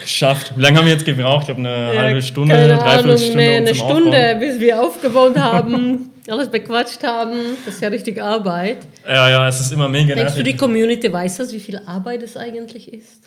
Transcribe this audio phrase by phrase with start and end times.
[0.00, 0.52] Geschafft.
[0.56, 1.44] Wie lange haben wir jetzt gebraucht?
[1.44, 3.36] Ich habe eine ja, halbe Stunde, eine Dreiviertelstunde.
[3.36, 4.40] Nee, eine Stunde, Aufbauen.
[4.40, 7.36] bis wir aufgebaut haben, alles bequatscht haben.
[7.64, 8.78] Das ist ja richtig Arbeit.
[9.06, 12.22] Ja, ja, es ist immer mega Denkst du, die Community weiß das, wie viel Arbeit
[12.22, 13.22] es eigentlich ist?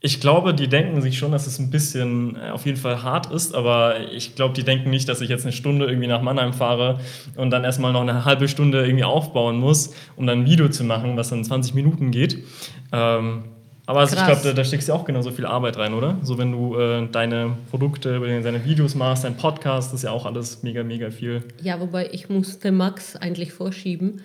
[0.00, 3.32] Ich glaube, die denken sich schon, dass es ein bisschen äh, auf jeden Fall hart
[3.32, 6.52] ist, aber ich glaube, die denken nicht, dass ich jetzt eine Stunde irgendwie nach Mannheim
[6.52, 7.00] fahre
[7.34, 10.84] und dann erstmal noch eine halbe Stunde irgendwie aufbauen muss, um dann ein Video zu
[10.84, 12.44] machen, was dann 20 Minuten geht.
[12.92, 13.42] Ähm,
[13.88, 16.18] aber also ich glaube, da, da steckst du auch genauso viel Arbeit rein, oder?
[16.22, 20.26] So wenn du äh, deine Produkte, deine Videos machst, dein Podcast, das ist ja auch
[20.26, 21.42] alles mega, mega viel.
[21.62, 24.20] Ja, wobei ich musste Max eigentlich vorschieben.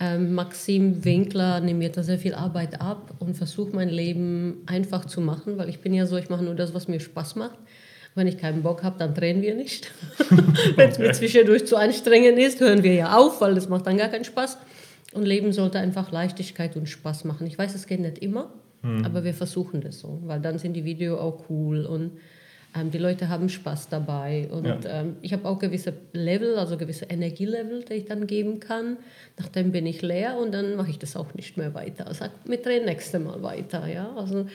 [0.00, 5.04] Ähm, Maxim Winkler nimmt mir da sehr viel Arbeit ab und versucht mein Leben einfach
[5.04, 7.60] zu machen, weil ich bin ja so, ich mache nur das, was mir Spaß macht.
[8.16, 9.92] Wenn ich keinen Bock habe, dann drehen wir nicht.
[10.74, 13.98] Wenn es mir zwischendurch zu anstrengend ist, hören wir ja auf, weil das macht dann
[13.98, 14.58] gar keinen Spaß.
[15.12, 17.46] Und Leben sollte einfach Leichtigkeit und Spaß machen.
[17.46, 18.50] Ich weiß, es geht nicht immer.
[18.82, 19.04] Mhm.
[19.04, 22.12] Aber wir versuchen das so, weil dann sind die Videos auch cool und
[22.76, 24.48] ähm, die Leute haben Spaß dabei.
[24.50, 24.78] Und ja.
[24.86, 28.98] ähm, ich habe auch gewisse Level, also gewisse Energielevel, die ich dann geben kann.
[29.38, 32.06] Nachdem bin ich leer und dann mache ich das auch nicht mehr weiter.
[32.06, 33.86] Also wir drehen nächste Mal weiter.
[33.86, 34.14] Ja?
[34.16, 34.46] Also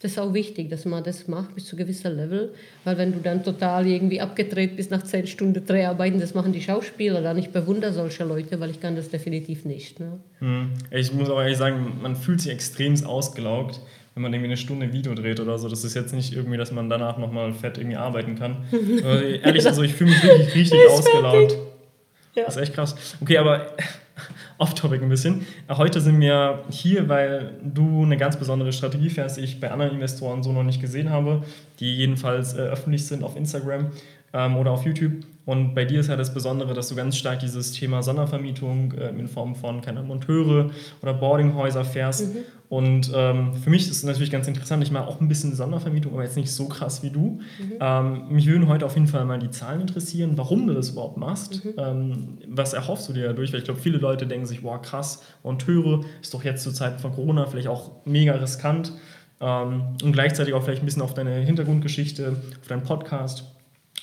[0.00, 3.18] das ist auch wichtig, dass man das macht bis zu gewisser Level, weil wenn du
[3.18, 7.36] dann total irgendwie abgedreht bist nach zehn Stunden Dreharbeiten, das machen die Schauspieler dann.
[7.36, 9.98] Ich bewundere solche Leute, weil ich kann das definitiv nicht.
[9.98, 10.20] Ne?
[10.38, 10.70] Hm.
[10.92, 13.80] Ich muss aber ehrlich sagen, man fühlt sich extrem ausgelaugt,
[14.18, 15.68] wenn man irgendwie eine Stunde Video dreht oder so.
[15.68, 18.56] Das ist jetzt nicht irgendwie, dass man danach nochmal fett irgendwie arbeiten kann.
[18.72, 21.56] also, ehrlich, also ich fühle mich wirklich richtig ausgelaugt.
[22.34, 22.44] Ja.
[22.44, 22.96] Das ist echt krass.
[23.20, 23.74] Okay, aber
[24.58, 25.46] off-topic ein bisschen.
[25.68, 29.92] Heute sind wir hier, weil du eine ganz besondere Strategie fährst, die ich bei anderen
[29.92, 31.44] Investoren so noch nicht gesehen habe,
[31.78, 33.92] die jedenfalls äh, öffentlich sind auf Instagram
[34.32, 35.24] ähm, oder auf YouTube.
[35.48, 39.08] Und bei dir ist ja das Besondere, dass du ganz stark dieses Thema Sondervermietung äh,
[39.08, 42.34] in Form von keine Monteure oder Boardinghäuser fährst.
[42.34, 42.40] Mhm.
[42.68, 44.82] Und ähm, für mich ist es natürlich ganz interessant.
[44.82, 47.40] Ich mache auch ein bisschen Sondervermietung, aber jetzt nicht so krass wie du.
[47.58, 47.72] Mhm.
[47.80, 51.16] Ähm, mich würden heute auf jeden Fall mal die Zahlen interessieren, warum du das überhaupt
[51.16, 51.64] machst.
[51.64, 51.72] Mhm.
[51.78, 53.50] Ähm, was erhoffst du dir dadurch?
[53.52, 57.00] Weil ich glaube, viele Leute denken sich, wow, krass, Monteure ist doch jetzt zur Zeit
[57.00, 58.92] von Corona vielleicht auch mega riskant.
[59.40, 63.44] Ähm, und gleichzeitig auch vielleicht ein bisschen auf deine Hintergrundgeschichte, auf deinen Podcast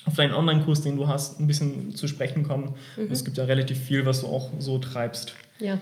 [0.06, 2.74] auf deinen Online-Kurs, den du hast, ein bisschen zu sprechen kommen.
[2.96, 3.10] Mhm.
[3.10, 5.34] Es gibt ja relativ viel, was du auch so treibst.
[5.58, 5.78] Ja.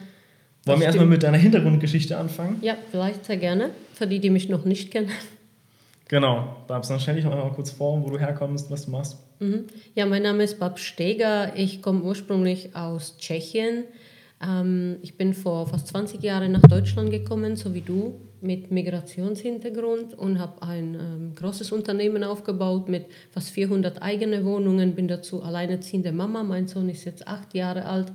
[0.64, 2.58] Wollen wir erstmal mit deiner Hintergrundgeschichte anfangen?
[2.62, 3.70] Ja, vielleicht sehr gerne.
[3.92, 5.10] Für die, die mich noch nicht kennen.
[6.08, 6.56] Genau.
[6.66, 9.18] Babs, dann stell dich auch mal kurz vor, wo du herkommst, was du machst.
[9.40, 9.64] Mhm.
[9.94, 11.56] Ja, mein Name ist Babs Steger.
[11.56, 13.84] Ich komme ursprünglich aus Tschechien.
[14.42, 20.14] Ähm, ich bin vor fast 20 Jahren nach Deutschland gekommen, so wie du mit Migrationshintergrund
[20.14, 24.94] und habe ein ähm, großes Unternehmen aufgebaut mit fast 400 eigenen Wohnungen.
[24.94, 26.42] Bin dazu alleinerziehende Mama.
[26.42, 28.12] Mein Sohn ist jetzt acht Jahre alt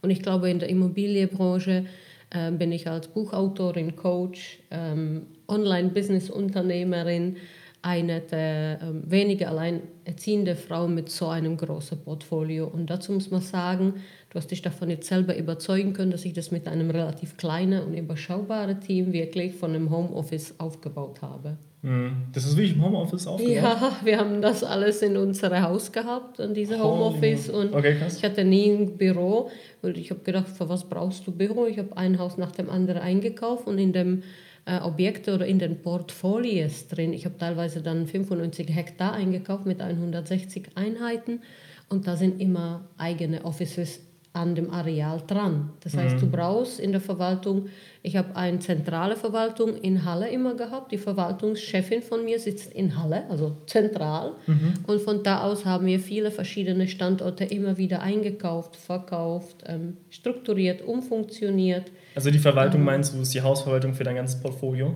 [0.00, 1.86] und ich glaube, in der Immobilienbranche
[2.30, 7.36] äh, bin ich als Buchautorin, Coach, ähm, Online-Business-Unternehmerin
[7.82, 12.66] eine der äh, wenigen alleinerziehende Frauen mit so einem großen Portfolio.
[12.68, 13.94] Und dazu muss man sagen,
[14.32, 17.84] Du hast dich davon jetzt selber überzeugen können, dass ich das mit einem relativ kleinen
[17.84, 21.58] und überschaubaren Team wirklich von einem Homeoffice aufgebaut habe.
[21.82, 22.28] Mhm.
[22.32, 23.54] Das ist wirklich im Homeoffice aufgebaut?
[23.54, 27.50] Ja, wir haben das alles in unserem Haus gehabt, in diesem Homeoffice.
[27.50, 29.50] Und okay, ich hatte nie ein Büro.
[29.82, 31.66] Und ich habe gedacht, für was brauchst du Büro?
[31.66, 34.22] Ich habe ein Haus nach dem anderen eingekauft und in dem
[34.64, 37.12] äh, Objekte oder in den Portfolios drin.
[37.12, 41.42] Ich habe teilweise dann 95 Hektar eingekauft mit 160 Einheiten
[41.90, 44.00] und da sind immer eigene Offices
[44.34, 45.70] an dem Areal dran.
[45.80, 46.20] Das heißt, mhm.
[46.20, 47.66] du brauchst in der Verwaltung,
[48.02, 50.90] ich habe eine zentrale Verwaltung in Halle immer gehabt.
[50.90, 54.32] Die Verwaltungschefin von mir sitzt in Halle, also zentral.
[54.46, 54.74] Mhm.
[54.86, 60.80] Und von da aus haben wir viele verschiedene Standorte immer wieder eingekauft, verkauft, ähm, strukturiert,
[60.80, 61.92] umfunktioniert.
[62.14, 64.94] Also die Verwaltung ähm, meinst du, ist die Hausverwaltung für dein ganzes Portfolio?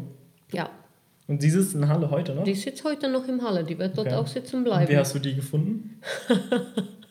[0.50, 0.70] Ja.
[1.28, 2.44] Und sie sitzt in Halle heute noch?
[2.44, 4.16] Die sitzt heute noch in Halle, die wird dort okay.
[4.16, 4.84] auch sitzen bleiben.
[4.84, 6.00] Und wie hast du die gefunden?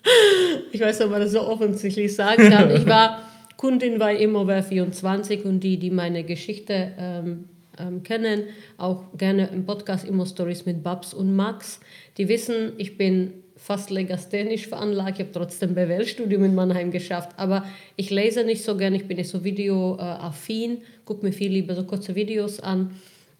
[0.72, 2.76] ich weiß nicht, ob man das so offensichtlich sagen kann.
[2.76, 3.22] Ich war
[3.58, 7.46] Kundin bei Immover24 und die, die meine Geschichte ähm,
[7.80, 8.44] ähm, kennen,
[8.78, 11.80] auch gerne im Podcast Immo Stories mit Babs und Max,
[12.18, 15.20] die wissen, ich bin fast legasthenisch veranlagt.
[15.20, 17.66] Ich habe trotzdem BWL-Studium in Mannheim geschafft, aber
[17.96, 21.84] ich lese nicht so gerne, ich bin nicht so videoaffin, gucke mir viel lieber so
[21.84, 22.92] kurze Videos an.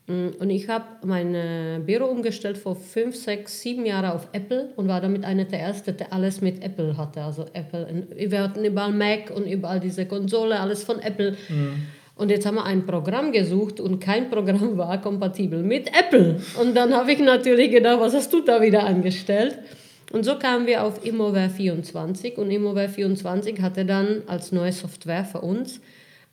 [0.08, 4.88] Mm, und ich habe mein Büro umgestellt vor fünf, sechs, sieben Jahren auf Apple und
[4.88, 7.22] war damit einer der Ersten, der alles mit Apple hatte.
[7.22, 11.36] Also Apple, wir hatten überall Mac und überall diese Konsole, alles von Apple.
[11.50, 11.88] Mhm.
[12.16, 16.40] Und jetzt haben wir ein Programm gesucht und kein Programm war kompatibel mit Apple.
[16.62, 19.58] Und dann habe ich natürlich gedacht, was hast du da wieder angestellt?
[20.14, 25.26] Und so kamen wir auf Immover 24 und Immover 24 hatte dann als neue Software
[25.26, 25.82] für uns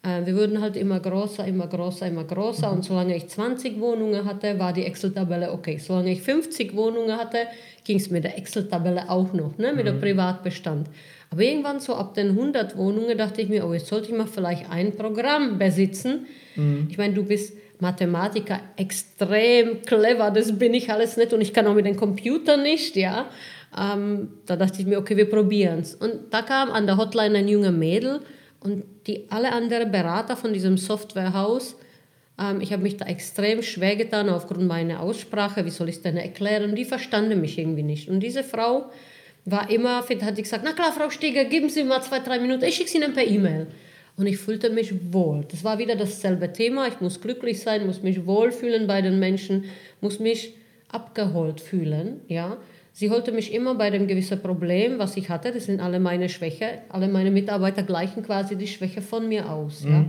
[0.03, 2.69] wir wurden halt immer größer, immer größer, immer größer.
[2.69, 2.77] Mhm.
[2.77, 5.79] Und solange ich 20 Wohnungen hatte, war die Excel-Tabelle okay.
[5.79, 7.47] Solange ich 50 Wohnungen hatte,
[7.85, 9.73] ging es mit der Excel-Tabelle auch noch, ne?
[9.73, 9.91] mit mhm.
[9.91, 10.89] dem Privatbestand.
[11.31, 14.27] Aber irgendwann so ab den 100 Wohnungen dachte ich mir, oh, jetzt sollte ich mal
[14.27, 16.27] vielleicht ein Programm besitzen.
[16.57, 16.89] Mhm.
[16.91, 21.67] Ich meine, du bist Mathematiker extrem clever, das bin ich alles nicht und ich kann
[21.67, 23.27] auch mit dem Computer nicht, ja.
[23.77, 25.95] Ähm, da dachte ich mir, okay, wir probieren es.
[25.95, 28.21] Und da kam an der Hotline ein junger Mädel
[28.63, 31.77] und die alle anderen Berater von diesem Softwarehaus,
[32.39, 36.03] ähm, ich habe mich da extrem schwer getan aufgrund meiner Aussprache, wie soll ich es
[36.03, 38.09] denn erklären, die verstanden mich irgendwie nicht.
[38.09, 38.91] Und diese Frau
[39.45, 42.39] war immer, hat sie gesagt, na klar, Frau Steger, geben Sie mir mal zwei, drei
[42.39, 43.67] Minuten, ich schicke es Ihnen per E-Mail.
[44.17, 45.47] Und ich fühlte mich wohl.
[45.51, 46.87] Das war wieder dasselbe Thema.
[46.87, 49.65] Ich muss glücklich sein, muss mich wohlfühlen bei den Menschen,
[50.03, 50.55] muss mich
[50.89, 52.21] abgeholt fühlen.
[52.29, 52.59] Ja?
[52.93, 55.51] Sie holte mich immer bei dem gewissen Problem, was ich hatte.
[55.51, 56.83] Das sind alle meine Schwäche.
[56.91, 59.85] Alle meine Mitarbeiter gleichen quasi die Schwäche von mir aus.
[59.85, 59.91] Mhm.
[59.91, 60.05] Ja?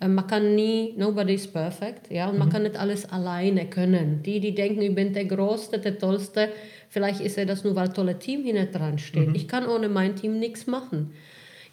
[0.00, 2.10] Ähm, man kann nie, nobody is perfect.
[2.10, 2.26] Ja?
[2.26, 2.38] Und mhm.
[2.40, 4.22] man kann nicht alles alleine können.
[4.22, 6.50] Die, die denken, ich bin der Größte, der Tollste,
[6.90, 9.28] vielleicht ist er das nur, weil tolle Team hinter dran steht.
[9.28, 9.34] Mhm.
[9.34, 11.12] Ich kann ohne mein Team nichts machen.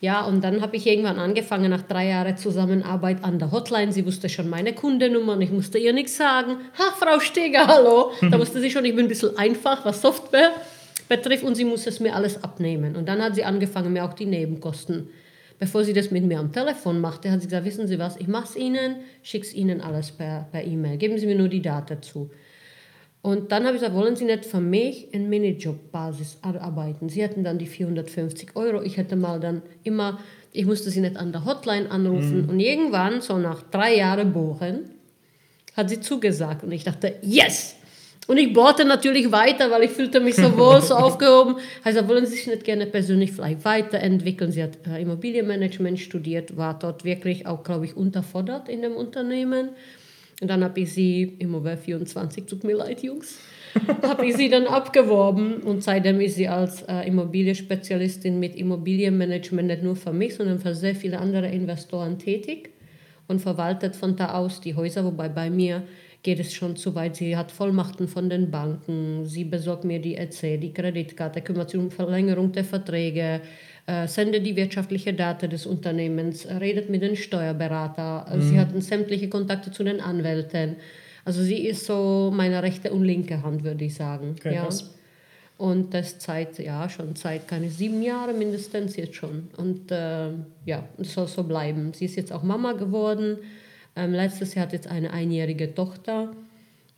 [0.02, 3.92] Ja, und dann habe ich irgendwann angefangen, nach drei Jahren Zusammenarbeit an der Hotline.
[3.92, 6.58] Sie wusste schon meine Kundennummer und ich musste ihr nichts sagen.
[6.78, 8.12] Ha, Frau Steger, hallo.
[8.22, 10.52] Da wusste sie schon, ich bin ein bisschen einfach, was Software
[11.08, 12.96] betrifft und sie musste es mir alles abnehmen.
[12.96, 15.10] Und dann hat sie angefangen, mir auch die Nebenkosten.
[15.58, 18.28] Bevor sie das mit mir am Telefon machte, hat sie gesagt, wissen Sie was, ich
[18.28, 20.98] mache es Ihnen, schicke es Ihnen alles per E-Mail.
[20.98, 22.30] Geben Sie mir nur die Daten zu.
[23.26, 27.10] Und dann habe ich gesagt, wollen Sie nicht für mich in Minijob-Basis arbeiten?
[27.10, 28.84] Sie hätten dann die 450 Euro.
[28.84, 30.20] Ich hätte mal dann immer,
[30.52, 32.44] ich musste Sie nicht an der Hotline anrufen.
[32.44, 32.50] Mhm.
[32.50, 34.92] Und irgendwann, so nach drei Jahren Bohren,
[35.76, 36.64] hat sie zugesagt.
[36.64, 37.76] Und ich dachte, yes!
[38.28, 41.56] Und ich bohrte natürlich weiter, weil ich fühlte mich so wohl, so aufgehoben.
[41.84, 44.52] Also wollen Sie sich nicht gerne persönlich vielleicht weiterentwickeln?
[44.52, 49.70] Sie hat äh, Immobilienmanagement studiert, war dort wirklich auch, glaube ich, unterfordert in dem Unternehmen.
[50.42, 53.40] Und dann habe ich sie, immer bei 24, tut mir leid, Jungs,
[54.04, 59.84] habe ich sie dann abgeworben und seitdem ist sie als äh, Immobilienspezialistin mit Immobilienmanagement nicht
[59.84, 62.72] nur für mich, sondern für sehr viele andere Investoren tätig
[63.28, 65.84] und verwaltet von da aus die Häuser, wobei bei mir
[66.22, 67.16] geht es schon zu weit.
[67.16, 71.80] Sie hat Vollmachten von den Banken, sie besorgt mir die EC, die Kreditkarte, kümmert sich
[71.80, 73.42] um Verlängerung der Verträge,
[73.88, 78.42] äh, sendet die wirtschaftliche Daten des Unternehmens, redet mit den Steuerberatern, mhm.
[78.42, 80.78] sie hat sämtliche Kontakte zu den Anwälten.
[81.24, 84.36] Also sie ist so meine rechte und linke Hand, würde ich sagen.
[84.40, 84.70] Okay, ja.
[85.58, 89.48] Und das seit, ja, schon seit keine sieben Jahre mindestens jetzt schon.
[89.56, 90.32] Und äh,
[90.66, 91.94] ja, es soll so bleiben.
[91.94, 93.38] Sie ist jetzt auch Mama geworden.
[93.96, 96.32] Ähm, letztes Jahr hat jetzt eine einjährige Tochter.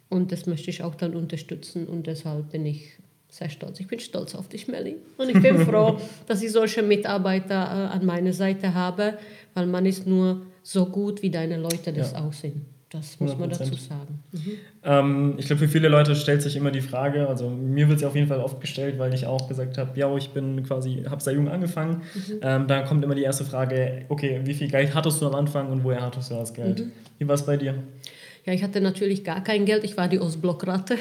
[0.09, 1.85] Und das möchte ich auch dann unterstützen.
[1.85, 2.97] Und deshalb bin ich
[3.29, 3.79] sehr stolz.
[3.79, 4.97] Ich bin stolz auf dich, Melli.
[5.17, 9.17] Und ich bin froh, dass ich solche Mitarbeiter äh, an meiner Seite habe,
[9.53, 12.19] weil man ist nur so gut, wie deine Leute das ja.
[12.19, 12.65] auch sind.
[12.89, 13.37] Das muss 100%.
[13.37, 14.23] man dazu sagen.
[14.31, 14.51] Mhm.
[14.83, 18.05] Ähm, ich glaube, für viele Leute stellt sich immer die Frage, also mir wird sie
[18.05, 21.21] auf jeden Fall oft gestellt, weil ich auch gesagt habe, ja, ich bin quasi, habe
[21.21, 22.03] sehr jung angefangen.
[22.15, 22.39] Mhm.
[22.41, 25.69] Ähm, da kommt immer die erste Frage, okay, wie viel Geld hattest du am Anfang
[25.69, 26.79] und woher hattest du das Geld?
[26.79, 26.91] Mhm.
[27.17, 27.83] Wie war es bei dir?
[28.47, 29.83] Ja, ich hatte natürlich gar kein Geld.
[29.83, 30.97] Ich war die Ostblockratte.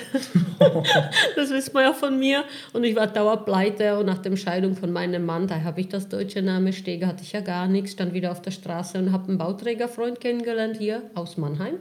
[1.36, 2.42] das wisst man ja von mir.
[2.72, 3.96] Und ich war dauerpleite.
[4.00, 7.22] Und nach der Scheidung von meinem Mann, da habe ich das deutsche Name Stege, hatte
[7.22, 7.92] ich ja gar nichts.
[7.92, 11.76] Stand wieder auf der Straße und habe einen Bauträgerfreund kennengelernt hier aus Mannheim,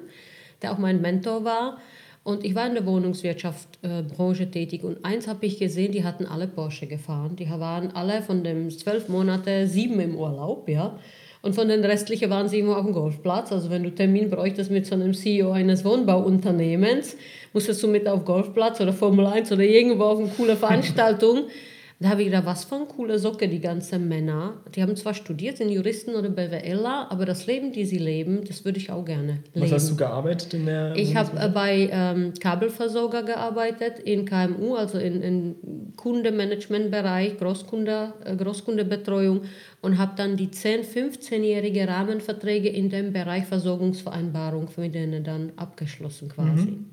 [0.61, 1.79] der auch mein Mentor war.
[2.23, 4.83] Und ich war in der Wohnungswirtschaftsbranche äh, tätig.
[4.83, 7.37] Und eins habe ich gesehen, die hatten alle Porsche gefahren.
[7.37, 10.99] Die waren alle von den zwölf Monaten sieben im Urlaub, ja.
[11.45, 13.51] Und von den restlichen waren sie immer auf dem Golfplatz.
[13.51, 17.17] Also wenn du Termin bräuchtest mit so einem CEO eines Wohnbauunternehmens,
[17.53, 21.43] musstest du mit auf Golfplatz oder Formel 1 oder irgendwo auf eine coole Veranstaltung.
[21.99, 24.55] Da habe ich gedacht, was für eine coole Socke, die ganzen Männer.
[24.75, 28.65] Die haben zwar studiert, sind Juristen oder BWLer, aber das Leben, das sie leben, das
[28.65, 29.65] würde ich auch gerne leben.
[29.65, 34.75] Was hast du gearbeitet in der Ich habe äh, bei ähm, Kabelversorger gearbeitet, in KMU,
[34.75, 35.55] also in, in
[35.95, 39.43] Kundemanagementbereich, Großkunde, äh, Großkundebetreuung
[39.81, 46.27] und habe dann die 10-, 15-jährige Rahmenverträge in dem Bereich Versorgungsvereinbarung mit denen dann abgeschlossen
[46.27, 46.71] quasi.
[46.71, 46.89] Mhm.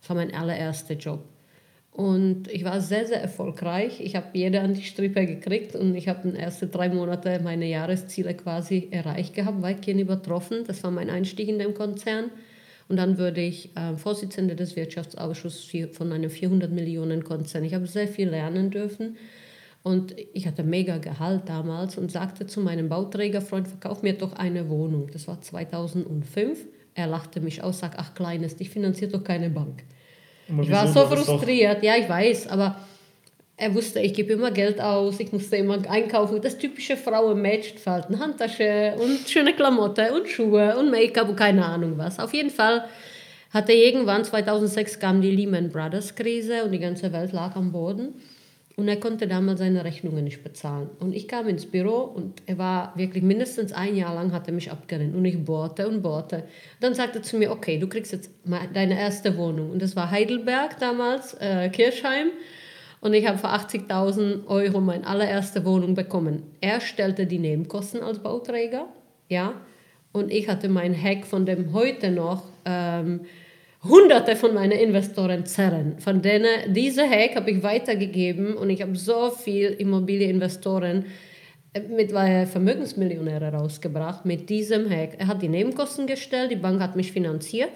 [0.00, 1.20] Das war mein allererster Job.
[1.92, 4.00] Und ich war sehr, sehr erfolgreich.
[4.00, 7.44] Ich habe jede an die Strippe gekriegt und ich habe in den ersten drei Monaten
[7.44, 10.64] meine Jahresziele quasi erreicht gehabt, weitgehend übertroffen.
[10.66, 12.30] Das war mein Einstieg in dem Konzern.
[12.88, 17.64] Und dann wurde ich äh, Vorsitzende des Wirtschaftsausschusses von einem 400 Millionen Konzern.
[17.64, 19.16] Ich habe sehr viel lernen dürfen.
[19.82, 24.68] Und ich hatte mega Gehalt damals und sagte zu meinem Bauträgerfreund, verkauf mir doch eine
[24.68, 25.10] Wohnung.
[25.12, 26.66] Das war 2005.
[26.94, 29.82] Er lachte mich aus, sagt, ach Kleines, dich finanziert doch keine Bank.
[30.48, 32.76] Ich war so frustriert, ja, ich weiß, aber
[33.56, 36.40] er wusste, ich gebe immer Geld aus, ich musste immer einkaufen.
[36.42, 42.18] Das typische Frauen-Mädchenverhalten, Handtasche und schöne Klamotte und Schuhe und Make-up und keine Ahnung was.
[42.18, 42.84] Auf jeden Fall
[43.50, 48.14] hatte irgendwann 2006 kam die Lehman Brothers Krise und die ganze Welt lag am Boden.
[48.76, 50.88] Und er konnte damals seine Rechnungen nicht bezahlen.
[50.98, 54.54] Und ich kam ins Büro und er war wirklich mindestens ein Jahr lang hat er
[54.54, 55.14] mich abgelehnt.
[55.14, 56.44] Und ich bohrte und bohrte.
[56.80, 58.30] Dann sagte er zu mir, okay, du kriegst jetzt
[58.72, 59.70] deine erste Wohnung.
[59.70, 62.30] Und das war Heidelberg damals, äh, Kirchheim.
[63.02, 66.44] Und ich habe für 80.000 Euro meine allererste Wohnung bekommen.
[66.60, 68.86] Er stellte die Nebenkosten als Bauträger,
[69.28, 69.54] ja.
[70.12, 72.44] Und ich hatte mein Hack von dem heute noch...
[72.64, 73.22] Ähm,
[73.84, 75.98] hunderte von meinen Investoren zerren.
[75.98, 81.06] Von denen, diese Hack habe ich weitergegeben und ich habe so viele Immobilieninvestoren
[81.72, 85.16] äh, mittlerweile Vermögensmillionäre rausgebracht mit diesem Hack.
[85.18, 87.70] Er hat die Nebenkosten gestellt, die Bank hat mich finanziert.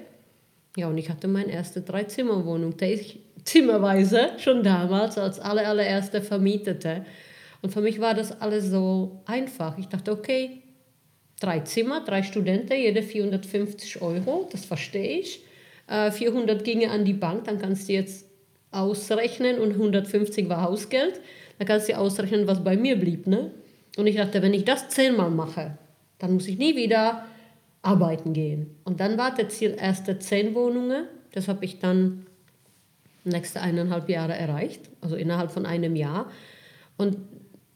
[0.76, 6.20] Ja, und ich hatte meine erste Dreizimmerwohnung, die ich zimmerweise schon damals als aller, allererste
[6.20, 7.04] vermietete.
[7.62, 9.78] Und für mich war das alles so einfach.
[9.78, 10.62] Ich dachte, okay,
[11.40, 15.45] drei Zimmer, drei Studenten, jede 450 Euro, das verstehe ich.
[15.88, 18.26] 400 äh, ginge an die Bank, dann kannst du jetzt
[18.70, 21.20] ausrechnen und 150 war Hausgeld.
[21.58, 23.26] Dann kannst du ausrechnen, was bei mir blieb.
[23.26, 23.52] Ne?
[23.96, 25.78] Und ich dachte, wenn ich das zehnmal mache,
[26.18, 27.24] dann muss ich nie wieder
[27.82, 28.76] arbeiten gehen.
[28.84, 31.06] Und dann war das Ziel erste zehn Wohnungen.
[31.32, 32.26] Das habe ich dann
[33.24, 36.30] nächste eineinhalb Jahre erreicht, also innerhalb von einem Jahr.
[36.96, 37.16] Und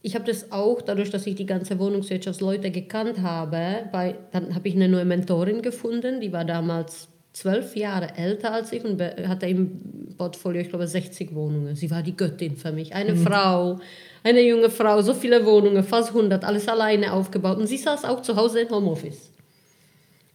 [0.02, 4.68] ich habe das auch, dadurch, dass ich die ganze Wohnungswirtschaftsleute gekannt habe, bei, dann habe
[4.68, 9.46] ich eine neue Mentorin gefunden, die war damals zwölf Jahre älter als ich und hatte
[9.46, 11.76] im Portfolio, ich glaube, 60 Wohnungen.
[11.76, 12.94] Sie war die Göttin für mich.
[12.94, 13.24] Eine mhm.
[13.24, 13.80] Frau,
[14.22, 17.58] eine junge Frau, so viele Wohnungen, fast 100, alles alleine aufgebaut.
[17.58, 19.32] Und sie saß auch zu Hause im Homeoffice.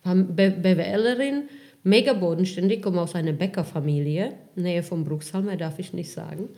[0.04, 1.50] War BWLerin,
[1.84, 5.04] mega bodenständig, komme aus einer Bäckerfamilie, Nähe von
[5.44, 6.50] mehr darf ich nicht sagen.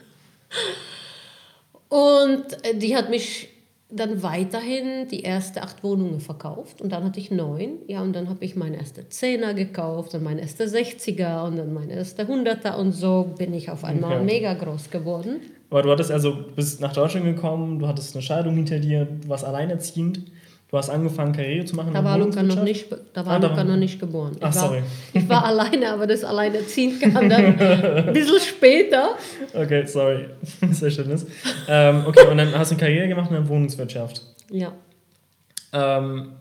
[1.90, 3.50] Und die hat mich
[3.90, 7.80] dann weiterhin die ersten acht Wohnungen verkauft und dann hatte ich neun.
[7.88, 11.74] Ja, und dann habe ich meine erste Zehner gekauft und meine erste Sechziger und dann
[11.74, 14.26] meine erste Hunderter und so bin ich auf einmal okay.
[14.26, 15.40] mega groß geworden.
[15.70, 19.30] Aber du hattest also, bist nach Deutschland gekommen, du hattest eine Scheidung hinter dir, du
[19.30, 20.22] warst alleinerziehend.
[20.70, 21.94] Du hast angefangen, Karriere zu machen.
[21.94, 24.36] Da war Luca noch nicht, da war ah, Luca noch nicht geboren.
[24.42, 24.84] Ach, ich war, sorry.
[25.14, 29.12] Ich war alleine, aber das Alleinerziehend kam dann ein bisschen später.
[29.54, 30.26] Okay, sorry.
[30.70, 31.28] Ist.
[31.70, 34.22] Ähm, okay, und dann hast du eine Karriere gemacht in der Wohnungswirtschaft.
[34.52, 34.74] Ja.
[35.72, 36.34] Ähm,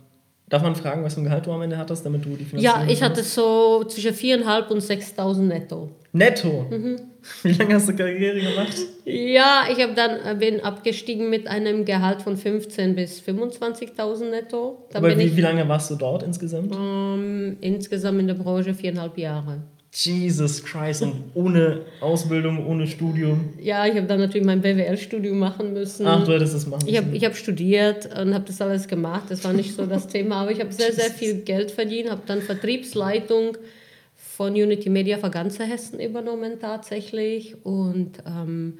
[0.49, 2.81] darf man fragen, was für ein Gehalt du am Ende hattest, damit du die Finanzierung
[2.81, 5.91] Ja, ich hatte so zwischen 4.500 und 6.000 netto.
[6.13, 6.67] Netto?
[6.69, 6.97] Mhm.
[7.43, 8.77] Wie lange hast du Karriere gemacht?
[9.05, 14.87] Ja, ich habe dann äh, bin abgestiegen mit einem Gehalt von 15.000 bis 25.000 netto.
[14.91, 16.75] Dann Aber wie, ich, wie lange warst du dort insgesamt?
[16.75, 19.63] Ähm, insgesamt in der Branche viereinhalb Jahre.
[19.93, 23.55] Jesus Christ, und ohne Ausbildung, ohne Studium.
[23.59, 26.07] Ja, ich habe dann natürlich mein BWL-Studium machen müssen.
[26.07, 27.15] Ach, du hättest das machen müssen.
[27.15, 29.25] Ich habe studiert und habe das alles gemacht.
[29.31, 32.21] Das war nicht so das Thema, aber ich habe sehr, sehr viel Geld verdient, habe
[32.27, 33.57] dann Vertriebsleitung
[34.37, 38.79] von Unity Media für ganze Hessen übernommen tatsächlich und ähm,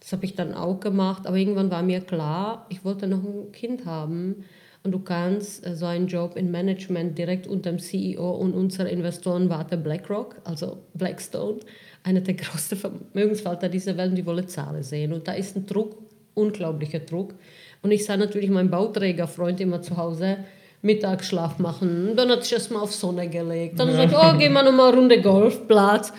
[0.00, 1.26] das habe ich dann auch gemacht.
[1.26, 4.44] Aber irgendwann war mir klar, ich wollte noch ein Kind haben
[4.82, 8.88] und du kannst äh, so einen Job in Management direkt unter dem CEO und unsere
[8.88, 11.60] Investoren warte BlackRock, also Blackstone,
[12.02, 15.12] einer der größten Vermögensverwalter dieser Welt, die wollen Zahlen sehen.
[15.12, 15.98] Und da ist ein Druck,
[16.32, 17.34] unglaublicher Druck.
[17.82, 20.38] Und ich sah natürlich meinen Bauträgerfreund immer zu Hause,
[20.84, 22.14] Mittagsschlaf machen.
[22.14, 23.80] Dann hat sich erstmal auf Sonne gelegt.
[23.80, 26.12] Dann sagt oh, gehen wir nochmal eine Runde Golfplatz.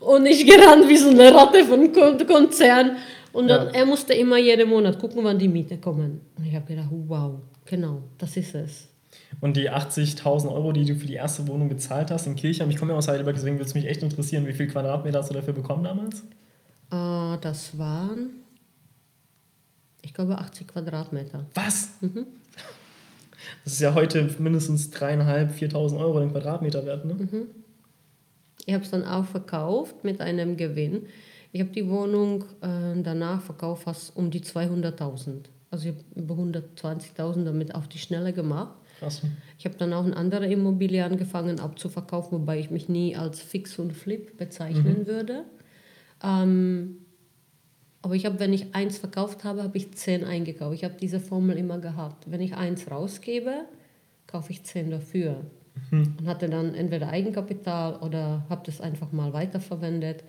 [0.00, 1.92] Und ich gerannt wie so eine Ratte von
[2.26, 2.96] Konzern.
[3.32, 3.72] Und dann, ja.
[3.72, 6.22] er musste immer jeden Monat gucken, wann die Miete kommen.
[6.36, 7.34] Und ich habe gedacht, wow,
[7.66, 8.88] genau, das ist es.
[9.40, 12.76] Und die 80.000 Euro, die du für die erste Wohnung gezahlt hast in Kirchheim, ich
[12.76, 15.34] komme ja aus Heidelberg, deswegen würde es mich echt interessieren, wie viel Quadratmeter hast du
[15.34, 16.22] dafür bekommen damals?
[16.92, 18.30] Uh, das waren,
[20.00, 21.44] ich glaube, 80 Quadratmeter.
[21.54, 21.90] Was?
[22.00, 22.26] Mhm.
[23.64, 27.14] Das ist ja heute mindestens dreieinhalb, 4.000 Euro den Quadratmeter wert, ne?
[27.14, 27.46] Mhm.
[28.66, 31.06] Ich habe es dann auch verkauft mit einem Gewinn.
[31.52, 35.44] Ich habe die Wohnung äh, danach verkauft fast um die 200.000.
[35.70, 38.76] Also ich habe über 120.000 damit auf die Schnelle gemacht.
[38.98, 39.22] Krass.
[39.58, 43.78] Ich habe dann auch eine andere Immobilie angefangen abzuverkaufen, wobei ich mich nie als Fix
[43.78, 45.06] und Flip bezeichnen mhm.
[45.06, 45.44] würde.
[46.22, 47.05] Ähm,
[48.06, 50.76] aber ich habe, wenn ich eins verkauft habe, habe ich zehn eingekauft.
[50.76, 52.30] Ich habe diese Formel immer gehabt.
[52.30, 53.64] Wenn ich eins rausgebe,
[54.28, 55.44] kaufe ich zehn dafür.
[55.90, 56.14] Mhm.
[56.16, 60.22] Und hatte dann entweder Eigenkapital oder habe das einfach mal weiterverwendet.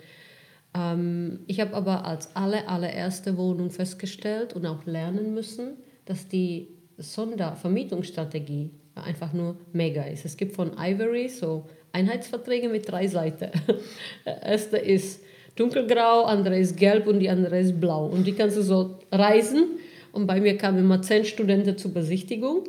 [0.74, 5.74] Ähm, ich habe aber als alle, allererste Wohnung festgestellt und auch lernen müssen,
[6.06, 10.26] dass die Sondervermietungsstrategie einfach nur mega ist.
[10.26, 13.52] Es gibt von Ivory so Einheitsverträge mit drei Seiten.
[14.26, 15.22] Erste ist,
[15.58, 18.06] dunkelgrau, andere ist gelb und die andere ist blau.
[18.06, 19.80] Und die kannst du so reisen.
[20.12, 22.64] Und bei mir kamen immer zehn Studenten zur Besichtigung.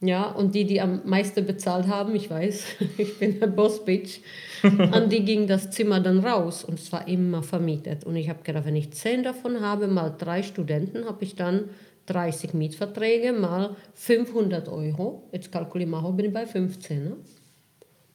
[0.00, 2.64] Ja, und die, die am meisten bezahlt haben, ich weiß,
[2.98, 4.20] ich bin der Boss-Bitch,
[4.62, 8.04] an die ging das Zimmer dann raus und es war immer vermietet.
[8.04, 11.70] Und ich habe gedacht, wenn ich zehn davon habe, mal drei Studenten, habe ich dann
[12.06, 15.24] 30 Mietverträge mal 500 Euro.
[15.32, 17.04] Jetzt kalkuliere mal, bin ich bei 15.
[17.04, 17.16] Ne?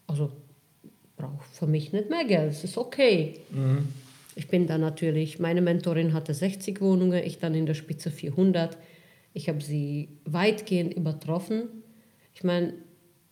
[0.08, 0.32] Also
[1.24, 3.40] brauche für mich nicht mehr Geld, es ist okay.
[3.52, 3.88] Mhm.
[4.36, 8.78] Ich bin dann natürlich, meine Mentorin hatte 60 Wohnungen, ich dann in der Spitze 400.
[9.34, 11.70] Ich habe sie weitgehend übertroffen.
[12.34, 12.74] Ich meine,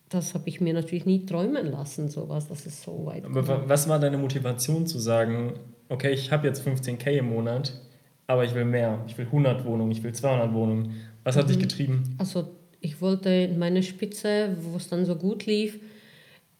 [0.08, 3.24] das habe ich mir natürlich nie träumen lassen, sowas, das ist so weit.
[3.24, 5.54] Aber was war deine Motivation zu sagen,
[5.88, 7.80] okay, ich habe jetzt 15k im Monat,
[8.26, 10.94] aber ich will mehr, ich will 100 Wohnungen, ich will 200 Wohnungen.
[11.24, 11.48] Was hat mhm.
[11.48, 12.14] dich getrieben?
[12.18, 12.48] Also
[12.80, 15.80] ich wollte in meine Spitze, wo es dann so gut lief,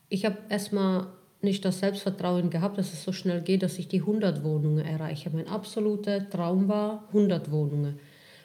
[0.08, 1.06] ich habe erstmal
[1.42, 5.30] nicht das Selbstvertrauen gehabt, dass es so schnell geht, dass ich die 100 Wohnungen erreiche.
[5.30, 7.98] Mein absoluter Traum war 100 Wohnungen,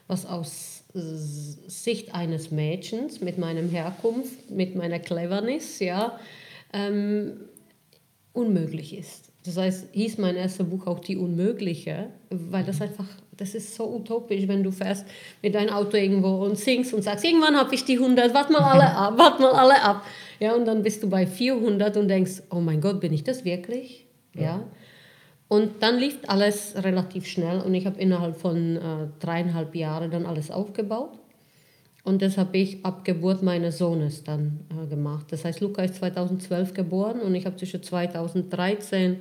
[0.07, 6.19] was aus Sicht eines Mädchens mit meinem Herkunft, mit meiner Cleverness, ja,
[6.73, 7.41] ähm,
[8.33, 9.31] unmöglich ist.
[9.45, 13.95] Das heißt, hieß mein erstes Buch auch Die Unmögliche, weil das einfach, das ist so
[13.95, 15.05] utopisch, wenn du fährst
[15.41, 18.63] mit deinem Auto irgendwo und singst und sagst, irgendwann habe ich die 100, warte mal
[18.63, 20.05] alle ab, warte mal alle ab.
[20.39, 23.43] Ja, und dann bist du bei 400 und denkst, oh mein Gott, bin ich das
[23.45, 24.05] wirklich?
[24.33, 24.41] Ja.
[24.41, 24.63] ja.
[25.47, 28.79] Und dann lief alles relativ schnell und ich habe innerhalb von äh,
[29.19, 31.17] dreieinhalb Jahren dann alles aufgebaut.
[32.03, 35.27] Und das habe ich ab Geburt meines Sohnes dann äh, gemacht.
[35.31, 39.17] Das heißt, Luca ist 2012 geboren und ich habe zwischen 2013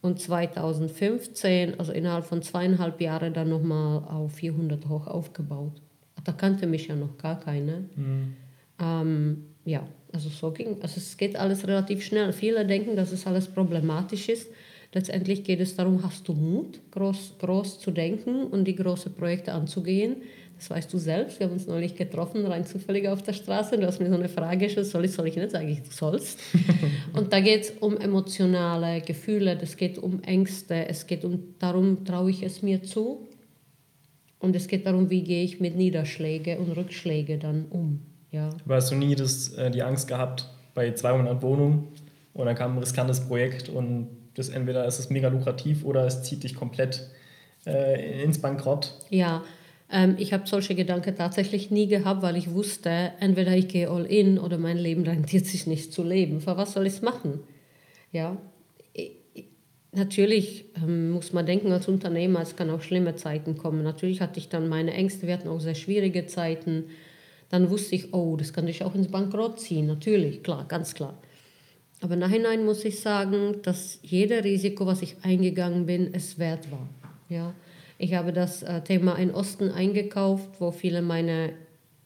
[0.00, 5.82] und 2015, also innerhalb von zweieinhalb Jahren, dann nochmal auf 400 hoch aufgebaut.
[6.24, 7.88] Da kannte mich ja noch gar keine.
[7.96, 8.36] Mhm.
[8.80, 12.32] Ähm, ja, also so ging Also es geht alles relativ schnell.
[12.32, 14.48] Viele denken, dass es alles problematisch ist.
[14.94, 19.52] Letztendlich geht es darum, hast du Mut, groß, groß zu denken und die großen Projekte
[19.52, 20.16] anzugehen.
[20.56, 21.38] Das weißt du selbst.
[21.38, 23.76] Wir haben uns neulich getroffen, rein zufällig auf der Straße.
[23.76, 25.50] Du hast mir so eine Frage gestellt, soll ich, soll ich nicht?
[25.50, 26.40] Sage ich, du sollst.
[27.12, 32.04] und da geht es um emotionale Gefühle, es geht um Ängste, es geht um darum,
[32.04, 33.28] traue ich es mir zu?
[34.40, 38.07] Und es geht darum, wie gehe ich mit Niederschlägen und Rückschlägen dann um.
[38.30, 38.50] Ja.
[38.64, 41.88] Aber hast du nie das, äh, die Angst gehabt bei 200 Wohnungen
[42.34, 46.22] und dann kam ein riskantes Projekt und das entweder ist es mega lukrativ oder es
[46.22, 47.08] zieht dich komplett
[47.66, 48.94] äh, ins Bankrott?
[49.10, 49.42] Ja,
[49.90, 54.04] ähm, ich habe solche Gedanken tatsächlich nie gehabt, weil ich wusste, entweder ich gehe all
[54.04, 56.40] in oder mein Leben rentiert sich nicht zu leben.
[56.40, 57.40] Für was soll ich es machen?
[58.12, 58.36] Ja,
[59.92, 63.82] Natürlich ähm, muss man denken als Unternehmer, es kann auch schlimme Zeiten kommen.
[63.82, 66.84] Natürlich hatte ich dann meine Ängste, wir hatten auch sehr schwierige Zeiten.
[67.50, 69.86] Dann wusste ich, oh, das kann dich auch ins Bankrott ziehen.
[69.86, 71.14] Natürlich, klar, ganz klar.
[72.00, 76.88] Aber nachhinein muss ich sagen, dass jeder Risiko, was ich eingegangen bin, es wert war.
[77.28, 77.54] Ja?
[77.96, 81.54] Ich habe das äh, Thema in Osten eingekauft, wo viele meine,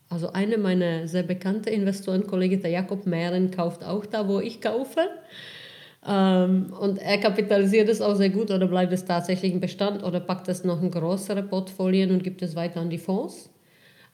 [0.09, 5.01] also eine meiner sehr bekannte Investorenkollegen, der Jakob Mehren, kauft auch da, wo ich kaufe.
[6.07, 10.21] Ähm, und er kapitalisiert es auch sehr gut oder bleibt es tatsächlich im Bestand oder
[10.21, 13.51] packt es noch in größere Portfolien und gibt es weiter an die Fonds.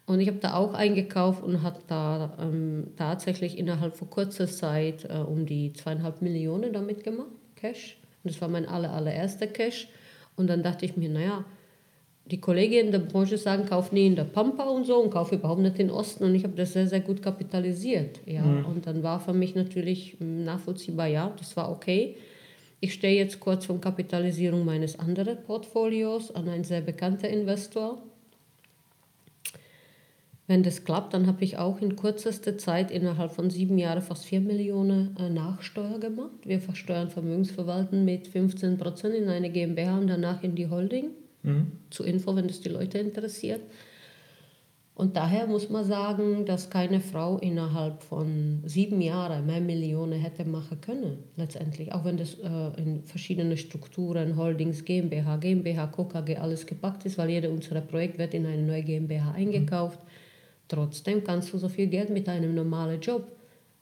[0.08, 5.04] Und ich habe da auch eingekauft und habe da ähm, tatsächlich innerhalb von kurzer Zeit
[5.04, 7.98] äh, um die zweieinhalb Millionen damit gemacht, Cash.
[8.24, 9.88] Und das war mein aller, allererster Cash.
[10.34, 11.44] Und dann dachte ich mir, naja,
[12.24, 15.30] die Kollegen in der Branche sagen, kauf nie in der Pampa und so und kauf
[15.30, 16.24] überhaupt nicht in den Osten.
[16.24, 18.20] Und ich habe das sehr, sehr gut kapitalisiert.
[18.24, 18.40] Ja.
[18.40, 18.64] Mhm.
[18.64, 22.16] Und dann war für mich natürlich nachvollziehbar, ja, das war okay.
[22.80, 27.98] Ich stehe jetzt kurz vor Kapitalisierung meines anderen Portfolios an einen sehr bekannten Investor.
[30.48, 34.24] Wenn das klappt, dann habe ich auch in kürzester Zeit innerhalb von sieben Jahren fast
[34.24, 36.40] vier Millionen äh, Nachsteuer gemacht.
[36.44, 41.10] Wir versteuern Vermögensverwalten mit 15 Prozent in eine GmbH und danach in die Holding.
[41.42, 41.72] Mhm.
[41.90, 43.60] Zur Info, wenn das die Leute interessiert.
[44.94, 50.46] Und daher muss man sagen, dass keine Frau innerhalb von sieben Jahren mehr Millionen hätte
[50.46, 51.92] machen können, letztendlich.
[51.92, 57.28] Auch wenn das äh, in verschiedene Strukturen, Holdings, GmbH, GmbH, KKG alles gepackt ist, weil
[57.28, 60.02] jeder unserer Projekte wird in eine neue GmbH eingekauft.
[60.02, 60.07] Mhm.
[60.68, 63.26] Trotzdem kannst du so viel Geld mit einem normalen Job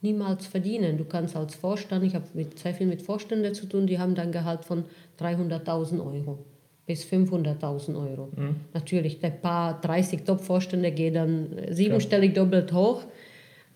[0.01, 0.97] niemals verdienen.
[0.97, 4.31] Du kannst als Vorstand, ich habe sehr viel mit Vorständen zu tun, die haben dann
[4.31, 4.85] Gehalt von
[5.19, 6.39] 300.000 Euro
[6.85, 8.29] bis 500.000 Euro.
[8.35, 8.55] Mhm.
[8.73, 12.43] Natürlich, der paar 30 Top-Vorstände gehen dann siebenstellig ja.
[12.43, 13.03] doppelt hoch,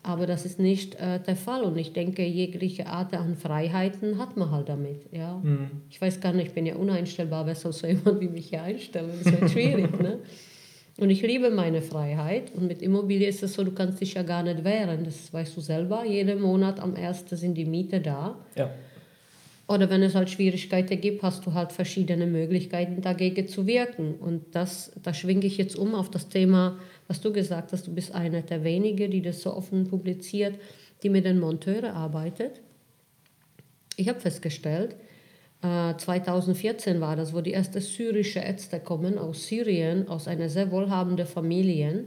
[0.02, 1.64] aber das ist nicht äh, der Fall.
[1.64, 5.02] Und ich denke, jegliche Art an Freiheiten hat man halt damit.
[5.12, 5.40] Ja?
[5.44, 5.70] Mhm.
[5.90, 8.64] Ich weiß gar nicht, ich bin ja uneinstellbar, wer soll so jemand wie mich hier
[8.64, 9.12] einstellen?
[9.22, 10.00] Das wird schwierig.
[10.00, 10.20] ne?
[10.98, 12.52] Und ich liebe meine Freiheit.
[12.54, 15.04] Und mit Immobilie ist es so, du kannst dich ja gar nicht wehren.
[15.04, 16.06] Das weißt du selber.
[16.06, 17.26] Jeden Monat am 1.
[17.30, 18.36] sind die Miete da.
[18.56, 18.70] Ja.
[19.68, 24.16] Oder wenn es halt Schwierigkeiten gibt, hast du halt verschiedene Möglichkeiten dagegen zu wirken.
[24.16, 26.78] Und das, da schwinge ich jetzt um auf das Thema,
[27.08, 27.88] was du gesagt hast.
[27.88, 30.56] Du bist einer der wenigen, die das so offen publiziert,
[31.04, 32.60] die mit den Monteuren arbeitet.
[33.96, 34.96] Ich habe festgestellt,
[35.62, 40.72] 2014 äh, war das, wo die ersten syrische Ärzte kommen aus Syrien, aus einer sehr
[40.72, 42.06] wohlhabenden Familie,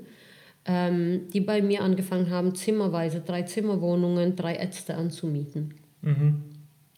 [0.64, 5.74] ähm, die bei mir angefangen haben, zimmerweise drei Zimmerwohnungen, drei Ärzte anzumieten.
[6.02, 6.42] Mhm.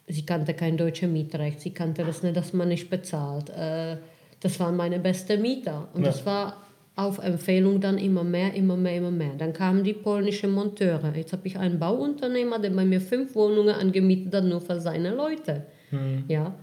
[0.08, 3.50] Sie kannte kein deutsches Mietrecht, sie kannte das nicht, dass man nicht bezahlt.
[3.50, 3.98] Äh,
[4.40, 5.88] das waren meine besten Mieter.
[5.92, 6.08] Und ja.
[6.08, 6.62] das war
[6.94, 9.34] auf Empfehlung dann immer mehr, immer mehr, immer mehr.
[9.36, 11.12] Dann kamen die polnischen Monteure.
[11.14, 15.14] Jetzt habe ich einen Bauunternehmer, der bei mir fünf Wohnungen angemietet hat, nur für seine
[15.14, 15.66] Leute.
[15.90, 16.25] Mhm.
[16.29, 16.55] Ja.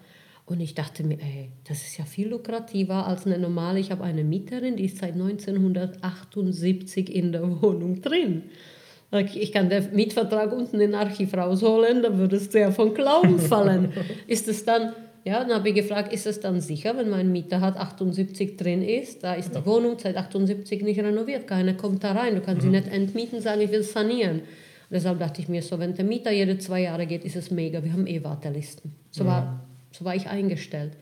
[0.45, 3.79] Und ich dachte mir, ey, das ist ja viel lukrativer als eine normale.
[3.79, 8.43] Ich habe eine Mieterin, die ist seit 1978 in der Wohnung drin.
[9.35, 13.93] Ich kann den Mietvertrag unten in Archiv rausholen, da würdest du ja von Glauben fallen.
[14.25, 17.61] ist es dann, ja, dann habe ich gefragt, ist es dann sicher, wenn mein Mieter
[17.61, 22.13] hat 78 drin ist, da ist die Wohnung seit 78 nicht renoviert, keiner kommt da
[22.13, 22.71] rein, du kannst mhm.
[22.71, 24.41] sie nicht entmieten, sagen, ich will sanieren.
[24.93, 27.83] Deshalb dachte ich mir so, wenn der Mieter jede zwei Jahre geht, ist es mega.
[27.83, 28.93] Wir haben eh Wartelisten.
[29.09, 30.93] So, war, so war ich eingestellt.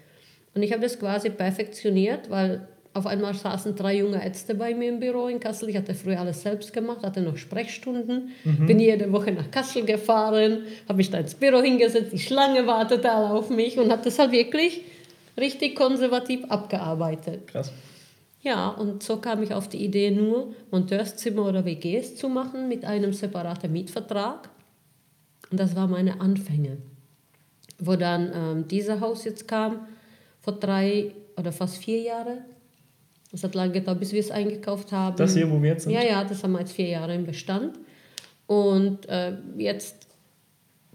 [0.56, 4.90] Und ich habe das quasi perfektioniert, weil auf einmal saßen drei junge Ärzte bei mir
[4.90, 5.70] im Büro in Kassel.
[5.70, 8.66] Ich hatte früher alles selbst gemacht, hatte noch Sprechstunden, mhm.
[8.66, 13.12] bin jede Woche nach Kassel gefahren, habe mich da ins Büro hingesetzt, die Schlange wartete
[13.12, 14.82] alle auf mich und habe das halt wirklich
[15.38, 17.48] richtig konservativ abgearbeitet.
[17.48, 17.72] Krass.
[18.42, 22.86] Ja, und so kam ich auf die Idee, nur Monteurszimmer oder WGs zu machen mit
[22.86, 24.50] einem separaten Mietvertrag.
[25.52, 26.78] Und das war meine Anfänge.
[27.78, 29.88] Wo dann ähm, dieser Haus jetzt kam,
[30.40, 32.40] vor drei oder fast vier Jahren.
[33.32, 35.16] Es hat lange gedauert, bis wir es eingekauft haben.
[35.16, 35.94] Das hier, wo wir jetzt sind?
[35.94, 37.80] Ja, ja, das haben wir jetzt vier Jahre im Bestand.
[38.48, 40.01] Und äh, jetzt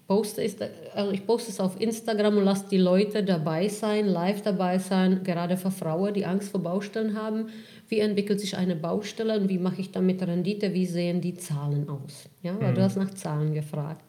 [0.07, 0.63] poste ist,
[0.95, 5.23] also ich poste es auf Instagram und lasse die Leute dabei sein, live dabei sein,
[5.25, 7.49] gerade für Frauen, die Angst vor Baustellen haben.
[7.89, 10.75] Wie entwickelt sich eine Baustelle und wie mache ich damit Rendite?
[10.75, 12.29] Wie sehen die Zahlen aus?
[12.43, 12.77] Ja, weil mhm.
[12.77, 14.05] du hast nach Zahlen gefragt.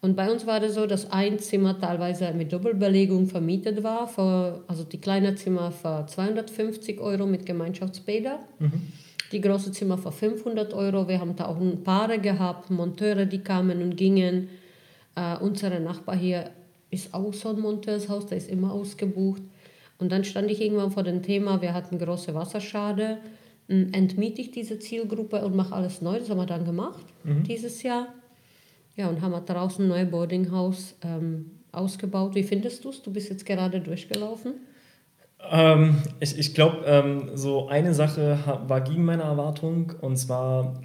[0.00, 4.64] Und bei uns war das so, dass ein Zimmer teilweise mit Doppelbelegung vermietet war, für,
[4.66, 8.40] also die kleine Zimmer für 250 Euro mit Gemeinschaftsbäder.
[8.58, 8.72] Mhm.
[9.30, 11.06] Die große Zimmer für 500 Euro.
[11.06, 14.48] Wir haben da auch ein Paare gehabt, Monteure, die kamen und gingen.
[15.14, 16.50] Äh, unser Nachbar hier
[16.90, 19.42] ist auch so ein Monteurshaus, der ist immer ausgebucht.
[19.98, 23.18] Und dann stand ich irgendwann vor dem Thema, wir hatten große Wasserschade.
[23.68, 26.18] Hm, entmiete ich diese Zielgruppe und mache alles neu.
[26.18, 27.44] Das haben wir dann gemacht mhm.
[27.44, 28.08] dieses Jahr.
[28.96, 32.34] Ja, und haben draußen ein neues Boardinghaus ähm, ausgebaut.
[32.34, 33.02] Wie findest du es?
[33.02, 34.54] Du bist jetzt gerade durchgelaufen.
[35.50, 40.80] Ähm, ich ich glaube, ähm, so eine Sache war gegen meine Erwartung und zwar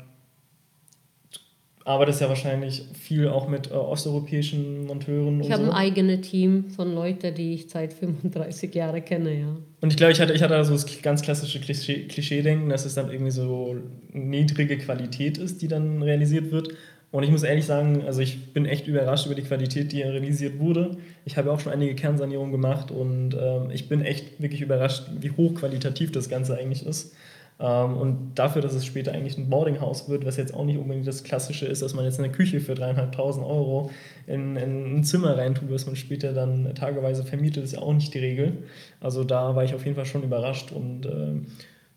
[1.87, 5.39] arbeitest ja wahrscheinlich viel auch mit äh, osteuropäischen Monteuren.
[5.39, 5.71] Ich habe so.
[5.71, 9.57] ein eigenes Team von Leuten, die ich seit 35 Jahren kenne, ja.
[9.79, 13.09] Und ich glaube, ich hatte, ich hatte so das ganz klassische Klischee-Denken, dass es dann
[13.09, 13.75] irgendwie so
[14.11, 16.73] niedrige Qualität ist, die dann realisiert wird.
[17.11, 20.59] Und ich muss ehrlich sagen, also ich bin echt überrascht über die Qualität, die realisiert
[20.59, 20.97] wurde.
[21.23, 25.31] Ich habe auch schon einige Kernsanierungen gemacht und äh, ich bin echt wirklich überrascht, wie
[25.31, 27.13] hochqualitativ das Ganze eigentlich ist.
[27.59, 31.07] Ähm, und dafür, dass es später eigentlich ein Boardinghaus wird, was jetzt auch nicht unbedingt
[31.07, 33.89] das Klassische ist, dass man jetzt eine Küche für dreieinhalbtausend Euro
[34.27, 38.13] in, in ein Zimmer reintut, was man später dann tageweise vermietet, ist ja auch nicht
[38.13, 38.63] die Regel.
[38.99, 41.41] Also da war ich auf jeden Fall schon überrascht und äh,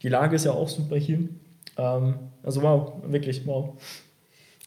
[0.03, 1.29] die Lage ist ja auch super hier.
[1.77, 3.75] Ähm, also wow, wirklich wow.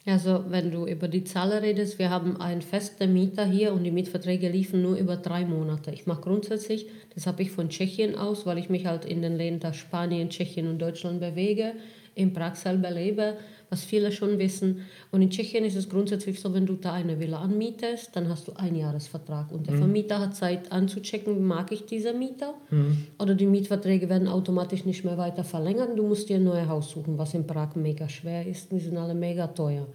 [0.05, 3.91] Also wenn du über die Zahl redest, wir haben einen festen Mieter hier und die
[3.91, 5.91] Mietverträge liefen nur über drei Monate.
[5.91, 9.37] Ich mache grundsätzlich, das habe ich von Tschechien aus, weil ich mich halt in den
[9.37, 11.73] Ländern Spanien, Tschechien und Deutschland bewege,
[12.15, 13.37] in Prag selber lebe,
[13.73, 14.81] was viele schon wissen.
[15.11, 18.47] Und in Tschechien ist es grundsätzlich so, wenn du da eine Villa anmietest, dann hast
[18.47, 19.51] du einen Jahresvertrag.
[19.51, 19.79] Und der mhm.
[19.79, 22.53] Vermieter hat Zeit anzuchecken, mag ich diese Mieter?
[22.69, 23.07] Mhm.
[23.17, 25.97] Oder die Mietverträge werden automatisch nicht mehr weiter verlängert.
[25.97, 28.71] Du musst dir ein neues Haus suchen, was in Prag mega schwer ist.
[28.71, 29.87] Die sind alle mega teuer.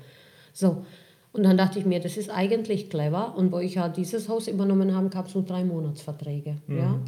[0.53, 0.83] So.
[1.33, 3.37] Und dann dachte ich mir, das ist eigentlich clever.
[3.37, 6.57] Und wo ich ja dieses Haus übernommen habe, gab es nur drei Monatsverträge.
[6.67, 6.79] Mhm.
[6.79, 7.01] Ja?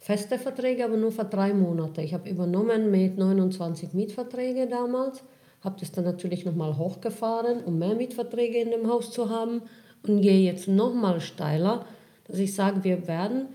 [0.00, 2.00] Feste Verträge, aber nur für drei Monate.
[2.00, 5.22] Ich habe übernommen mit 29 Mietverträgen damals
[5.66, 9.62] habe das dann natürlich nochmal hochgefahren, um mehr Mietverträge in dem Haus zu haben
[10.04, 11.84] und gehe jetzt nochmal steiler,
[12.26, 13.46] dass ich sage, wir werden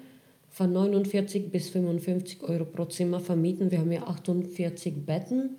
[0.49, 3.71] von 49 bis 55 Euro pro Zimmer vermieten.
[3.71, 5.51] Wir haben ja 48 Betten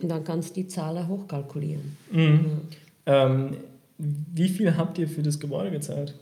[0.00, 1.96] und dann kannst du die Zahlen hochkalkulieren.
[2.10, 2.60] Mhm.
[3.06, 3.26] Ja.
[3.26, 3.56] Ähm,
[3.98, 6.14] wie viel habt ihr für das Gebäude gezahlt?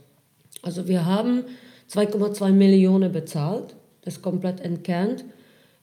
[0.62, 1.44] Also wir haben
[1.88, 5.24] 2,2 Millionen bezahlt, das komplett entkernt.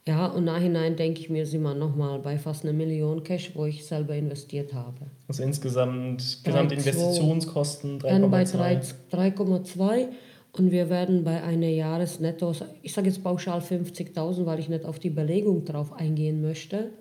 [0.08, 3.66] Ja, und nachhinein denke ich mir, sind wir nochmal bei fast einer Million Cash, wo
[3.66, 4.96] ich selber investiert habe.
[5.28, 10.08] Also insgesamt Gesamtinvestitionskosten Dann bei 3,2
[10.54, 14.98] und wir werden bei einer Jahresnetto, ich sage jetzt pauschal 50.000, weil ich nicht auf
[14.98, 16.92] die Belegung drauf eingehen möchte.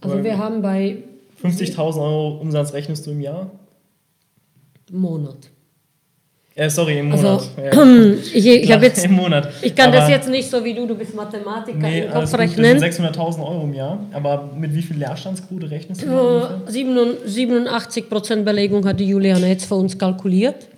[0.00, 1.02] Also Aber wir haben bei
[1.42, 3.50] 50.000 Euro Umsatz rechnest du im Jahr?
[4.90, 5.50] Monat.
[6.56, 7.50] Äh, sorry, im also, Monat.
[7.56, 8.14] Also, ja.
[8.32, 9.52] ich, ich ja, jetzt, im Monat.
[9.60, 12.32] Ich kann aber das jetzt nicht so wie du, du bist Mathematiker, nee, im Kopf
[12.34, 12.78] rechnen.
[12.78, 13.98] 600.000 Euro im Jahr.
[14.12, 16.06] Aber mit wie viel Leerstandsquote rechnest du?
[16.06, 20.68] Uh, 87% Belegung hat die Juliane jetzt für uns kalkuliert.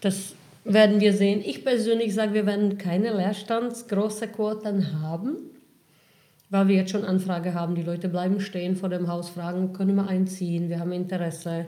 [0.00, 1.42] Das werden wir sehen.
[1.44, 5.36] Ich persönlich sage, wir werden keine Leerstandsgroße Quoten haben,
[6.48, 7.74] weil wir jetzt schon Anfrage haben.
[7.74, 11.66] Die Leute bleiben stehen vor dem Haus, fragen, können wir einziehen, wir haben Interesse.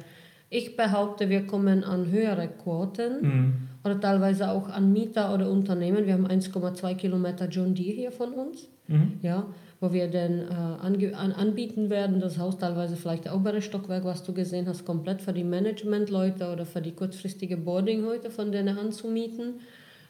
[0.50, 3.54] Ich behaupte, wir kommen an höhere Quoten mhm.
[3.84, 6.06] oder teilweise auch an Mieter oder Unternehmen.
[6.06, 8.68] Wir haben 1,2 Kilometer John Deere hier von uns.
[8.86, 9.18] Mhm.
[9.20, 9.46] Ja,
[9.80, 14.24] wo wir dann äh, an, anbieten werden, das Haus teilweise vielleicht der obere Stockwerk, was
[14.24, 18.78] du gesehen hast, komplett für die Managementleute oder für die kurzfristige Boarding heute von denen
[18.78, 19.60] anzumieten.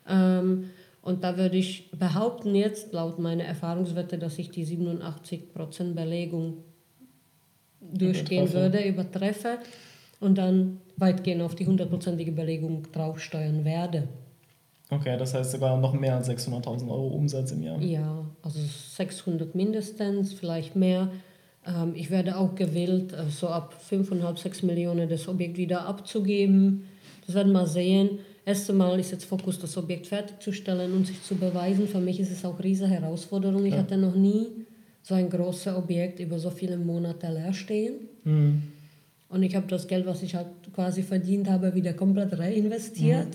[0.09, 0.70] Ähm,
[1.03, 6.59] und da würde ich behaupten jetzt, laut meiner Erfahrungswerte, dass ich die 87% Belegung
[7.81, 8.72] durchgehen übertreffe.
[8.72, 9.59] würde, übertreffe
[10.21, 14.09] und dann weitgehend auf die hundertprozentige Belegung draufsteuern werde.
[14.91, 17.81] Okay, das heißt sogar noch mehr als 600.000 Euro Umsatz im Jahr.
[17.81, 18.59] Ja, also
[18.97, 21.11] 600 mindestens, vielleicht mehr.
[21.67, 26.85] Ähm, ich werde auch gewillt, äh, so ab 5,5, 6 Millionen das Objekt wieder abzugeben.
[27.27, 28.21] Das werden wir sehen.
[28.47, 31.87] Erst einmal ist jetzt Fokus, das Objekt fertigzustellen und sich zu beweisen.
[31.87, 33.67] Für mich ist es auch eine riesige Herausforderung.
[33.67, 33.81] Ich ja.
[33.81, 34.47] hatte noch nie
[35.03, 38.09] so ein großes Objekt über so viele Monate leer stehen.
[38.25, 38.63] Mhm.
[39.29, 43.29] Und ich habe das Geld, was ich halt quasi verdient habe, wieder komplett reinvestiert.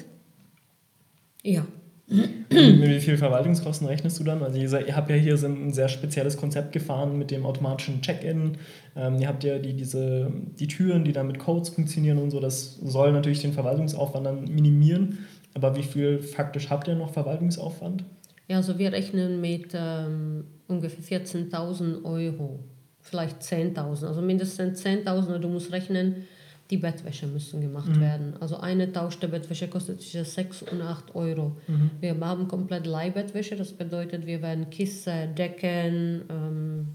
[1.44, 1.52] Mhm.
[1.52, 1.66] Ja.
[2.08, 4.44] Mit wie viel Verwaltungskosten rechnest du dann?
[4.44, 8.58] Also ihr habt ja hier so ein sehr spezielles Konzept gefahren mit dem automatischen Check-in.
[8.96, 12.40] Ähm, ihr habt ja die, diese, die Türen, die dann mit Codes funktionieren und so.
[12.40, 15.20] Das soll natürlich den Verwaltungsaufwand dann minimieren.
[15.54, 18.04] Aber wie viel faktisch habt ihr noch Verwaltungsaufwand?
[18.48, 22.60] Ja, also wir rechnen mit ähm, ungefähr 14.000 Euro,
[23.04, 24.08] vielleicht 10.000.
[24.08, 26.26] Also mindestens 10.000 du musst rechnen,
[26.70, 28.02] die Bettwäsche müssen gemacht mhm.
[28.02, 28.34] werden.
[28.40, 31.58] Also eine Tausch der Bettwäsche kostet zwischen 6 und 8 Euro.
[31.68, 31.92] Mhm.
[32.00, 36.88] Wir haben komplett Leihbettwäsche, das bedeutet, wir werden Kissen, Decken, ähm,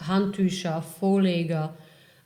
[0.00, 1.76] Handtücher, Vorleger,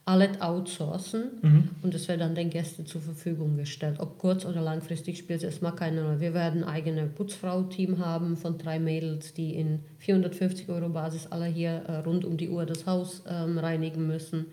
[0.08, 1.68] alles outsourcen mhm.
[1.82, 3.96] und das wird dann den Gästen zur Verfügung gestellt.
[4.00, 6.20] Ob kurz- oder langfristig spielt es erstmal keine Rolle.
[6.20, 11.44] Wir werden ein eigenes Putzfrau-Team haben von drei Mädels, die in 450 Euro Basis alle
[11.44, 14.46] hier äh, rund um die Uhr das Haus ähm, reinigen müssen.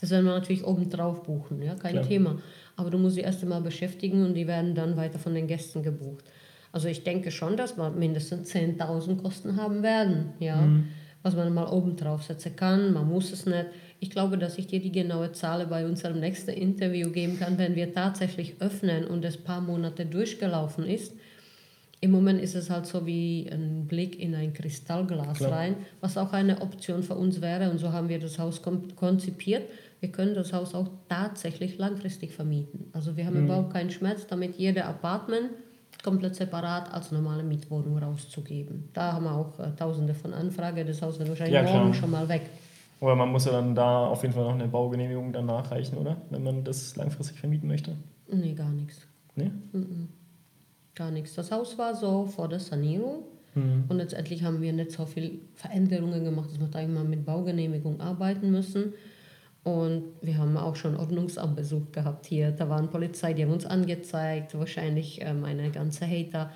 [0.00, 2.06] Das werden wir natürlich oben drauf buchen, ja, kein Klar.
[2.06, 2.38] Thema.
[2.76, 5.82] Aber du musst sie erst einmal beschäftigen und die werden dann weiter von den Gästen
[5.82, 6.24] gebucht.
[6.70, 10.84] Also ich denke schon, dass wir mindestens 10.000 Kosten haben werden, ja, mhm.
[11.24, 12.92] was man mal oben drauf setzen kann.
[12.92, 13.66] Man muss es nicht.
[14.00, 17.76] Ich glaube, dass ich dir die genaue Zahl bei unserem nächsten Interview geben kann, wenn
[17.76, 21.14] wir tatsächlich öffnen und es ein paar Monate durchgelaufen ist.
[22.00, 25.52] Im Moment ist es halt so wie ein Blick in ein Kristallglas Klar.
[25.52, 27.70] rein, was auch eine Option für uns wäre.
[27.70, 29.64] Und so haben wir das Haus konzipiert
[30.00, 32.90] wir können das Haus auch tatsächlich langfristig vermieten.
[32.92, 33.44] Also wir haben mhm.
[33.44, 35.50] überhaupt keinen Schmerz damit, jede Apartment
[36.02, 38.88] komplett separat als normale Mietwohnung rauszugeben.
[38.94, 40.86] Da haben wir auch äh, tausende von Anfragen.
[40.86, 42.42] Das Haus wird wahrscheinlich ja, morgen schon mal weg.
[43.00, 46.20] Aber man muss ja dann da auf jeden Fall noch eine Baugenehmigung dann nachreichen, oder?
[46.30, 47.96] Wenn man das langfristig vermieten möchte?
[48.30, 49.06] Nee, gar nichts.
[49.34, 49.50] Nee?
[49.72, 50.08] Mhm.
[50.94, 51.34] Gar nichts.
[51.34, 53.24] Das Haus war so vor der Sanierung.
[53.54, 53.84] Mhm.
[53.88, 58.00] Und letztendlich haben wir nicht so viele Veränderungen gemacht, dass wir da immer mit Baugenehmigung
[58.00, 58.92] arbeiten müssen.
[59.62, 62.50] Und wir haben auch schon Ordnungsamtbesuch gehabt hier.
[62.52, 66.50] Da waren Polizei, die haben uns angezeigt, wahrscheinlich ähm, eine ganze Hater.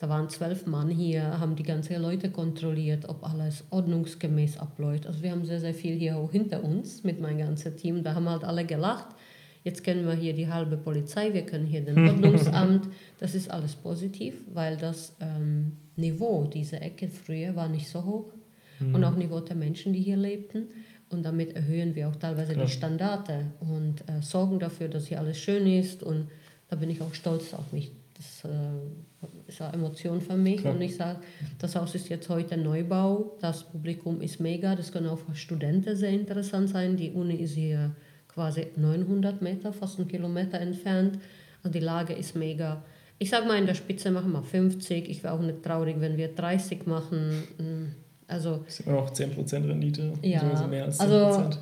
[0.00, 5.06] Da waren zwölf Mann hier, haben die ganzen Leute kontrolliert, ob alles ordnungsgemäß abläuft.
[5.06, 8.02] Also wir haben sehr, sehr viel hier auch hinter uns mit meinem ganzen Team.
[8.02, 9.14] Da haben halt alle gelacht.
[9.62, 12.88] Jetzt kennen wir hier die halbe Polizei, wir können hier den Ordnungsamt.
[13.18, 18.32] Das ist alles positiv, weil das ähm, Niveau dieser Ecke früher war nicht so hoch.
[18.78, 18.94] Mhm.
[18.94, 20.68] Und auch Niveau der Menschen, die hier lebten.
[21.10, 22.64] Und damit erhöhen wir auch teilweise Klar.
[22.64, 26.02] die Standarde und äh, sorgen dafür, dass hier alles schön ist.
[26.02, 26.28] Und
[26.68, 27.92] da bin ich auch stolz auf mich.
[28.20, 30.60] Das äh, ist eine Emotion für mich.
[30.60, 30.74] Klar.
[30.74, 31.20] Und ich sage,
[31.58, 33.38] das Haus ist jetzt heute Neubau.
[33.40, 34.76] Das Publikum ist mega.
[34.76, 36.98] Das können auch für Studenten sehr interessant sein.
[36.98, 37.92] Die Uni ist hier
[38.28, 41.18] quasi 900 Meter, fast einen Kilometer entfernt.
[41.62, 42.84] Und die Lage ist mega.
[43.18, 45.08] Ich sage mal, in der Spitze machen wir 50.
[45.08, 47.42] Ich wäre auch nicht traurig, wenn wir 30 machen.
[47.56, 47.94] Hm,
[48.26, 51.02] also, das ist immer noch 10% Rendite, ja, also mehr als 10%.
[51.02, 51.58] Also,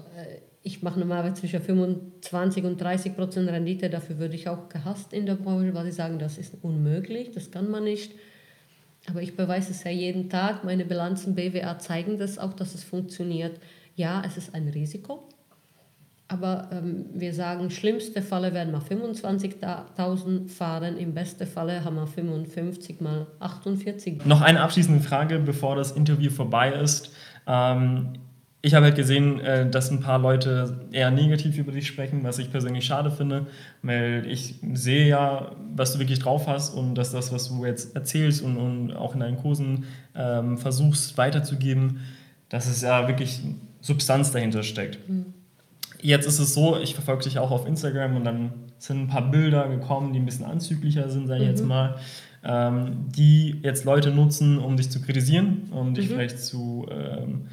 [0.63, 3.91] ich mache normalerweise zwischen 25 und 30 Rendite.
[3.91, 7.51] Dafür würde ich auch gehasst in der Branche, weil sie sagen, das ist unmöglich, das
[7.51, 8.13] kann man nicht.
[9.09, 10.65] Aber ich beweise es ja jeden Tag.
[10.65, 13.59] Meine Bilanzen BWA zeigen das auch, dass es funktioniert.
[13.97, 15.29] Ja, es ist ein Risiko.
[16.31, 22.07] Aber ähm, wir sagen, schlimmste Falle werden wir 25.000 fahren, im besten Falle haben wir
[22.07, 24.27] 55 mal 48.
[24.27, 27.15] Noch eine abschließende Frage, bevor das Interview vorbei ist.
[27.47, 28.13] Ähm,
[28.61, 32.39] ich habe halt gesehen, äh, dass ein paar Leute eher negativ über dich sprechen, was
[32.39, 33.47] ich persönlich schade finde,
[33.83, 37.95] weil ich sehe ja, was du wirklich drauf hast und dass das, was du jetzt
[37.95, 39.85] erzählst und, und auch in deinen Kursen
[40.17, 42.01] ähm, versuchst weiterzugeben,
[42.49, 43.41] dass es ja wirklich
[43.81, 45.09] Substanz dahinter steckt.
[45.09, 45.27] Mhm.
[46.01, 49.31] Jetzt ist es so, ich verfolge dich auch auf Instagram und dann sind ein paar
[49.31, 51.55] Bilder gekommen, die ein bisschen anzüglicher sind, sage ich mhm.
[51.55, 51.97] jetzt mal,
[52.43, 56.15] ähm, die jetzt Leute nutzen, um dich zu kritisieren, um dich mhm.
[56.15, 56.89] vielleicht zu...
[56.91, 57.47] Ähm,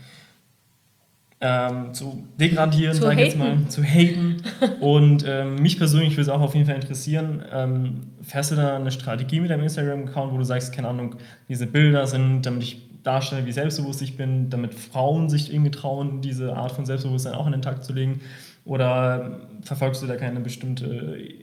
[1.41, 4.37] ähm, zu degradieren, sage ich jetzt mal, zu haten.
[4.79, 8.77] Und ähm, mich persönlich würde es auch auf jeden Fall interessieren, ähm, fährst du da
[8.77, 11.15] eine Strategie mit deinem Instagram-Account, wo du sagst, keine Ahnung,
[11.49, 16.21] diese Bilder sind, damit ich darstelle, wie selbstbewusst ich bin, damit Frauen sich irgendwie trauen,
[16.21, 18.21] diese Art von Selbstbewusstsein auch in den Takt zu legen?
[18.63, 20.85] Oder verfolgst du da keine bestimmte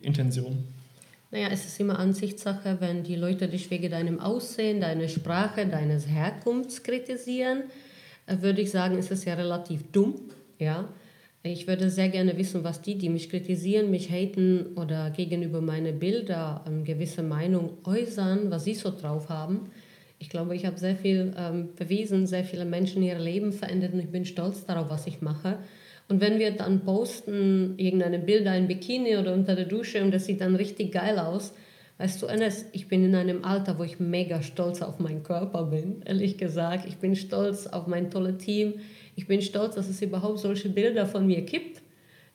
[0.02, 0.64] Intention?
[1.30, 6.08] Naja, es ist immer Ansichtssache, wenn die Leute dich wegen deinem Aussehen, deiner Sprache, deines
[6.08, 7.62] Herkunfts kritisieren
[8.26, 10.14] würde ich sagen, ist es ja relativ dumm.
[10.58, 10.88] Ja?
[11.42, 15.92] Ich würde sehr gerne wissen, was die, die mich kritisieren, mich haten oder gegenüber meine
[15.92, 19.70] Bilder eine gewisse Meinung äußern, was sie so drauf haben.
[20.20, 23.98] Ich glaube, ich habe sehr viel ähm, bewiesen, sehr viele Menschen ihr Leben verändert und
[23.98, 25.58] ich bin stolz darauf, was ich mache.
[26.08, 30.26] Und wenn wir dann posten, irgendeine Bilder in Bikini oder unter der Dusche und das
[30.26, 31.54] sieht dann richtig geil aus,
[31.98, 35.64] Weißt du, Enes, ich bin in einem Alter, wo ich mega stolz auf meinen Körper
[35.64, 36.86] bin, ehrlich gesagt.
[36.86, 38.74] Ich bin stolz auf mein tolles Team.
[39.14, 41.82] Ich bin stolz, dass es überhaupt solche Bilder von mir gibt.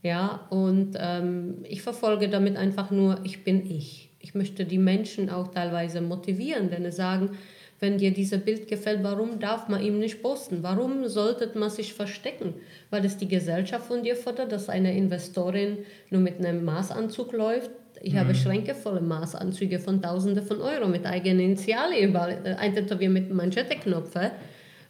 [0.04, 4.12] Ja, und ähm, ich verfolge damit einfach nur, ich bin ich.
[4.20, 7.32] Ich möchte die Menschen auch teilweise motivieren, denn sie sagen,
[7.80, 10.64] wenn dir dieses Bild gefällt, warum darf man ihm nicht posten?
[10.64, 12.56] Warum sollte man sich verstecken?
[12.90, 17.70] Weil es die Gesellschaft von dir fordert, dass eine Investorin nur mit einem Maßanzug läuft,
[18.02, 18.20] ich mhm.
[18.20, 23.34] habe Schränke voller Maßanzüge von Tausenden von Euro mit eigenen Initialen überall, äh, eintätowiert mit
[23.34, 24.32] Manschetteknöpfen.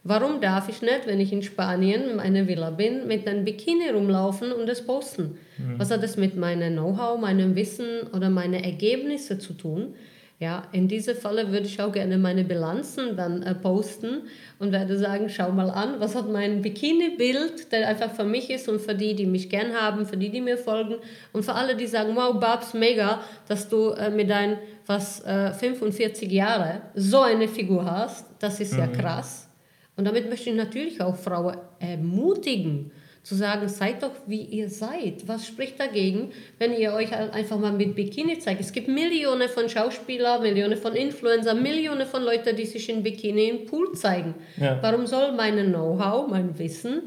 [0.04, 3.90] Warum darf ich nicht, wenn ich in Spanien in einer Villa bin, mit einem Bikini
[3.90, 5.38] rumlaufen und es posten?
[5.58, 5.78] Mhm.
[5.78, 9.94] Was hat das mit meinem Know-how, meinem Wissen oder meinen Ergebnissen zu tun?
[10.40, 14.22] Ja, in diesem Falle würde ich auch gerne meine Bilanzen dann äh, posten
[14.60, 18.68] und werde sagen, schau mal an, was hat mein Bikini-Bild, der einfach für mich ist
[18.68, 20.94] und für die, die mich gern haben, für die, die mir folgen
[21.32, 25.52] und für alle, die sagen, wow, Babs, mega, dass du äh, mit deinen was äh,
[25.52, 28.78] 45 Jahre so eine Figur hast, das ist mhm.
[28.78, 29.48] ja krass.
[29.96, 32.92] Und damit möchte ich natürlich auch Frauen ermutigen,
[33.28, 35.28] zu sagen, seid doch wie ihr seid.
[35.28, 38.62] Was spricht dagegen, wenn ihr euch einfach mal mit Bikini zeigt?
[38.62, 43.50] Es gibt Millionen von Schauspielern, Millionen von Influencer, Millionen von Leuten, die sich in Bikini
[43.50, 44.34] im Pool zeigen.
[44.56, 44.78] Ja.
[44.80, 47.02] Warum soll mein Know-how, mein Wissen,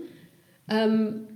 [0.69, 1.27] ähm,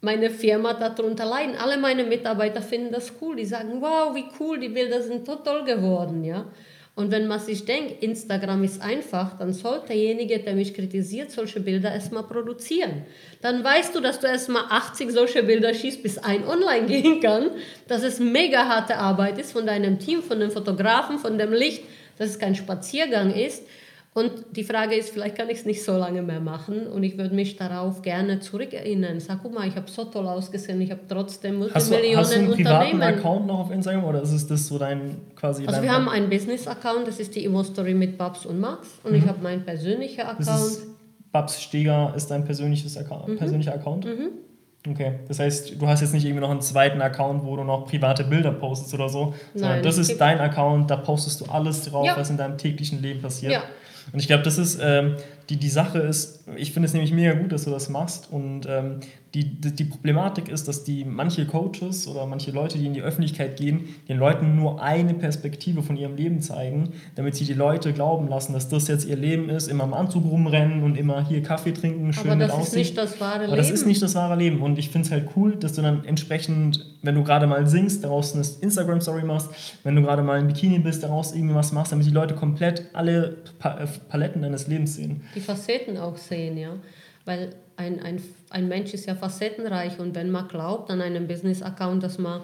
[0.00, 1.56] meine Firma darunter leiden?
[1.56, 3.36] Alle meine Mitarbeiter finden das cool.
[3.36, 6.24] Die sagen, wow, wie cool, die Bilder sind total geworden.
[6.24, 6.46] Ja?
[6.96, 11.60] Und wenn man sich denkt, Instagram ist einfach, dann sollte derjenige, der mich kritisiert, solche
[11.60, 13.04] Bilder erstmal produzieren.
[13.40, 17.52] Dann weißt du, dass du erstmal 80 solche Bilder schießt, bis ein online gehen kann,
[17.88, 21.84] dass es mega harte Arbeit ist von deinem Team, von den Fotografen, von dem Licht,
[22.18, 23.62] dass es kein Spaziergang ist.
[24.12, 27.16] Und die Frage ist, vielleicht kann ich es nicht so lange mehr machen und ich
[27.16, 29.20] würde mich darauf gerne zurückerinnern.
[29.20, 32.32] Sag, guck mal, ich habe so toll ausgesehen, ich habe trotzdem Multimillionen hast du, hast
[32.32, 35.80] du einen privaten Account noch auf Instagram oder ist es das so dein quasi Also
[35.80, 39.18] wir haben einen Business-Account, das ist die Immo-Story mit Babs und Max und mhm.
[39.18, 40.78] ich habe meinen persönlichen Account.
[41.30, 43.36] Babs Steger ist dein persönliches Account, mhm.
[43.36, 44.06] persönlicher Account?
[44.06, 44.30] Mhm.
[44.88, 47.86] Okay, das heißt, du hast jetzt nicht irgendwie noch einen zweiten Account, wo du noch
[47.86, 51.84] private Bilder postest oder so, sondern Nein, das ist dein Account, da postest du alles
[51.84, 52.16] drauf, ja.
[52.16, 53.52] was in deinem täglichen Leben passiert.
[53.52, 53.62] Ja.
[54.12, 55.16] Und ich glaube, das ist ähm,
[55.48, 58.28] die, die Sache ist, ich finde es nämlich mega gut, dass du das machst.
[58.30, 59.00] Und ähm,
[59.34, 63.02] die, die, die, Problematik ist, dass die manche Coaches oder manche Leute, die in die
[63.02, 67.92] Öffentlichkeit gehen, den Leuten nur eine Perspektive von ihrem Leben zeigen, damit sie die Leute
[67.92, 71.42] glauben lassen, dass das jetzt ihr Leben ist, immer im Anzug rumrennen und immer hier
[71.44, 73.52] Kaffee trinken, schön Aber das ist nicht das wahre Leben.
[73.52, 74.62] Aber das ist nicht das wahre Leben.
[74.62, 78.02] Und ich finde es halt cool, dass du dann entsprechend, wenn du gerade mal singst,
[78.02, 79.50] daraus eine Instagram-Story machst,
[79.84, 83.36] wenn du gerade mal in Bikini bist, daraus irgendwas machst, damit die Leute komplett alle
[83.62, 85.22] äh, Paletten deines Lebens sehen.
[85.36, 86.74] Die Facetten auch sehen, ja.
[87.24, 92.02] Weil ein, ein, ein Mensch ist ja facettenreich und wenn man glaubt an einem Business-Account,
[92.02, 92.42] dass man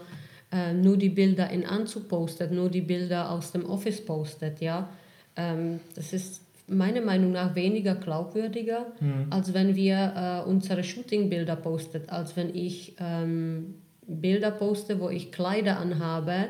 [0.50, 4.88] äh, nur die Bilder in Anzug postet, nur die Bilder aus dem Office postet, ja,
[5.36, 9.26] ähm, das ist meiner Meinung nach weniger glaubwürdiger, mhm.
[9.30, 13.74] als wenn wir äh, unsere Shooting-Bilder postet, als wenn ich ähm,
[14.06, 16.48] Bilder poste, wo ich Kleider anhabe,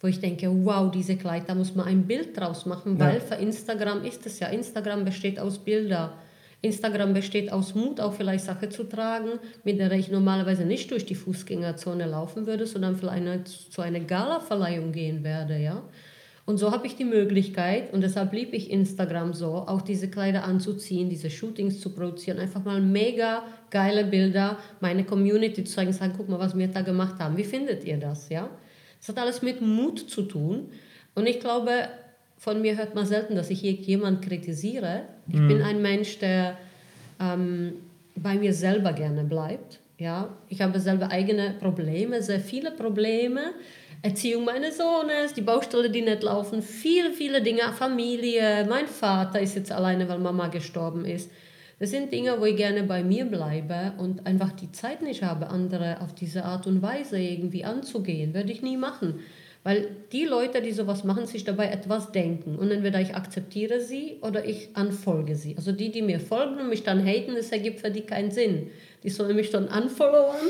[0.00, 3.34] wo ich denke, wow, diese Kleid, da muss man ein Bild draus machen, weil für
[3.34, 6.10] Instagram ist es ja, Instagram besteht aus Bildern.
[6.60, 11.06] Instagram besteht aus Mut, auch vielleicht Sachen zu tragen, mit der ich normalerweise nicht durch
[11.06, 15.82] die Fußgängerzone laufen würde, sondern vielleicht zu einer Gala-Verleihung gehen werde, ja.
[16.46, 20.44] Und so habe ich die Möglichkeit, und deshalb liebe ich Instagram so, auch diese Kleider
[20.44, 26.14] anzuziehen, diese Shootings zu produzieren, einfach mal mega geile Bilder, meine Community zu zeigen, sagen,
[26.16, 27.36] guck mal, was wir da gemacht haben.
[27.36, 28.48] Wie findet ihr das, ja?
[28.98, 30.70] Das hat alles mit Mut zu tun.
[31.14, 31.70] Und ich glaube,
[32.38, 35.02] von mir hört man selten, dass ich jemanden kritisiere.
[35.28, 35.48] Ich mhm.
[35.48, 36.56] bin ein Mensch, der
[37.20, 37.74] ähm,
[38.14, 39.80] bei mir selber gerne bleibt.
[39.98, 40.28] Ja?
[40.48, 43.52] Ich habe selber eigene Probleme, sehr viele Probleme.
[44.00, 49.56] Erziehung meines Sohnes, die Baustelle, die nicht laufen, viele, viele Dinge, Familie, mein Vater ist
[49.56, 51.28] jetzt alleine, weil Mama gestorben ist.
[51.80, 55.48] Das sind Dinge, wo ich gerne bei mir bleibe und einfach die Zeit nicht habe,
[55.48, 58.34] andere auf diese Art und Weise irgendwie anzugehen.
[58.34, 59.20] Würde ich nie machen.
[59.68, 62.56] Weil die Leute, die sowas machen, sich dabei etwas denken.
[62.56, 65.58] Und entweder ich akzeptiere sie oder ich anfolge sie.
[65.58, 68.70] Also die, die mir folgen und mich dann haten, das ergibt für die keinen Sinn.
[69.02, 70.48] Die sollen mich dann unfollowen.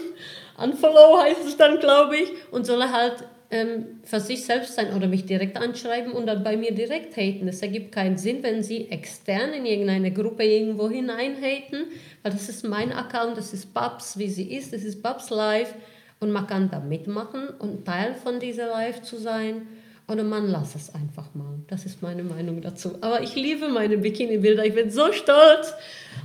[0.57, 2.29] Unfollow heißt es dann, glaube ich.
[2.53, 6.57] Und sollen halt ähm, für sich selbst sein oder mich direkt anschreiben und dann bei
[6.57, 7.49] mir direkt haten.
[7.49, 11.87] Es ergibt keinen Sinn, wenn sie extern in irgendeine Gruppe irgendwo hinein haten,
[12.23, 15.75] weil das ist mein Account, das ist Babs, wie sie ist, das ist Babs Live
[16.21, 19.69] und man kann da mitmachen und Teil von dieser Live zu sein
[20.09, 21.59] oder man lass es einfach mal.
[21.69, 22.97] Das ist meine Meinung dazu.
[23.03, 24.65] Aber ich liebe meine Bikini-Bilder.
[24.65, 25.75] Ich bin so stolz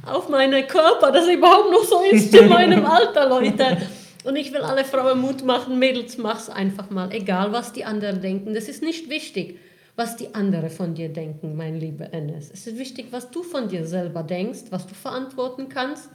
[0.06, 3.78] auf meinen Körper, dass er überhaupt noch so ist in meinem Alter, Leute.
[4.24, 8.22] Und ich will alle Frauen Mut machen, Mädels, mach's einfach mal, egal was die anderen
[8.22, 8.54] denken.
[8.54, 9.60] Das ist nicht wichtig,
[9.98, 12.50] was die anderen von dir denken, mein lieber Enes.
[12.52, 16.10] Es ist wichtig, was du von dir selber denkst, was du verantworten kannst.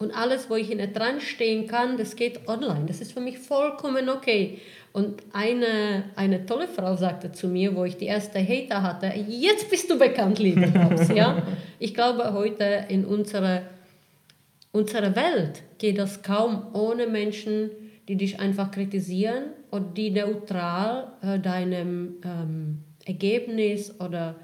[0.00, 2.86] Und alles, wo ich nicht dran stehen kann, das geht online.
[2.86, 4.58] Das ist für mich vollkommen okay.
[4.92, 9.70] Und eine, eine tolle Frau sagte zu mir, wo ich die erste Hater hatte, jetzt
[9.70, 11.08] bist du bekannt, liebe Babs.
[11.14, 11.42] ja?
[11.78, 13.62] Ich glaube, heute in unserer
[14.72, 17.70] unserer Welt geht das kaum ohne Menschen,
[18.08, 24.36] die dich einfach kritisieren und die neutral äh, deinem ähm, Ergebnis oder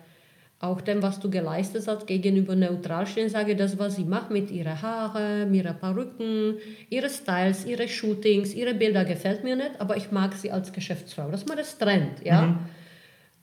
[0.59, 4.51] auch dem, was du geleistet hast, gegenüber neutral stehen, sage, das, was sie macht mit
[4.51, 6.57] ihren Haaren, ihren Perücken,
[6.89, 11.31] ihre Styles, ihre Shootings, ihre Bilder gefällt mir nicht, aber ich mag sie als Geschäftsfrau.
[11.31, 12.43] Das ist mal das Trend, ja.
[12.43, 12.59] Mhm.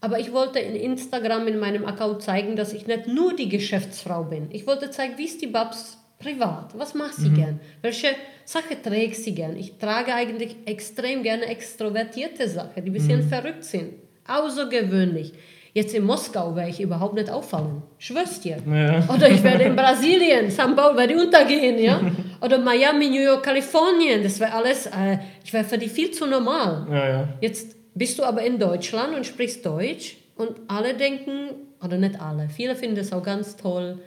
[0.02, 4.24] Aber ich wollte in Instagram in meinem Account zeigen, dass ich nicht nur die Geschäftsfrau
[4.24, 4.48] bin.
[4.52, 6.78] Ich wollte zeigen, wie ist die Babs privat?
[6.78, 7.36] Was macht sie mhm.
[7.36, 7.60] gern?
[7.82, 8.10] Welche
[8.44, 9.56] Sache trägt sie gern?
[9.56, 13.30] Ich trage eigentlich extrem gerne extrovertierte Sachen, die ein bisschen mhm.
[13.30, 13.94] verrückt sind.
[14.28, 15.34] Außergewöhnlich.
[15.74, 17.82] Jetzt in Moskau wäre ich überhaupt nicht auffallen.
[17.98, 18.58] Schwör's dir.
[18.68, 19.10] Ja.
[19.12, 22.00] Oder ich werde in Brasilien, São Paulo werde untergehen, ja?
[22.42, 24.22] Oder Miami, New York, Kalifornien.
[24.22, 26.86] Das wäre alles, äh, ich wäre für die viel zu normal.
[26.92, 27.28] Ja, ja.
[27.42, 31.50] Jetzt bist du aber in Deutschland und sprichst Deutsch und alle denken,
[31.84, 33.98] oder nicht alle, viele finden das auch ganz toll,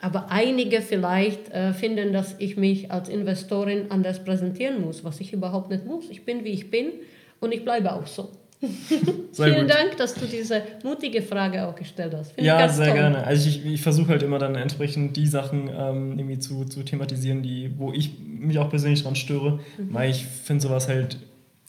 [0.00, 5.32] aber einige vielleicht äh, finden, dass ich mich als Investorin anders präsentieren muss, was ich
[5.32, 6.10] überhaupt nicht muss.
[6.10, 6.92] Ich bin, wie ich bin
[7.40, 8.30] und ich bleibe auch so.
[9.32, 9.70] Vielen gut.
[9.70, 12.32] Dank, dass du diese mutige Frage auch gestellt hast.
[12.32, 12.94] Find ja, sehr toll.
[12.94, 13.24] gerne.
[13.24, 17.42] Also ich, ich versuche halt immer dann entsprechend die Sachen ähm, irgendwie zu, zu thematisieren,
[17.42, 19.92] die, wo ich mich auch persönlich dran störe, mhm.
[19.94, 21.18] weil ich finde sowas halt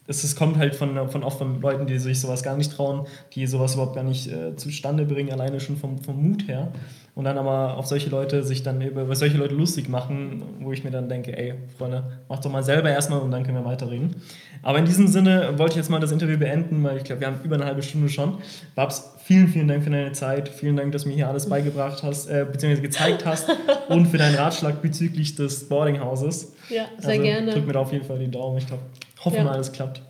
[0.07, 3.07] es, es kommt halt von, von oft von Leuten, die sich sowas gar nicht trauen,
[3.33, 6.71] die sowas überhaupt gar nicht äh, zustande bringen, alleine schon vom, vom Mut her.
[7.15, 10.71] Und dann aber auf solche Leute sich dann über, über solche Leute lustig machen, wo
[10.71, 13.65] ich mir dann denke, ey, Freunde, mach doch mal selber erstmal und dann können wir
[13.65, 14.15] weiterreden.
[14.63, 17.27] Aber in diesem Sinne wollte ich jetzt mal das Interview beenden, weil ich glaube, wir
[17.27, 18.39] haben über eine halbe Stunde schon.
[18.75, 20.49] Babs, vielen, vielen Dank für deine Zeit.
[20.49, 23.47] Vielen Dank, dass du mir hier alles beigebracht hast, äh, beziehungsweise gezeigt hast
[23.89, 26.53] und für deinen Ratschlag bezüglich des Boardinghauses.
[26.69, 27.51] Ja, sehr also, gerne.
[27.51, 28.57] Drück mir da auf jeden Fall die Daumen.
[28.57, 28.81] Ich glaube,
[29.23, 29.51] Hoffen wir, ja.
[29.51, 30.01] alles klappt.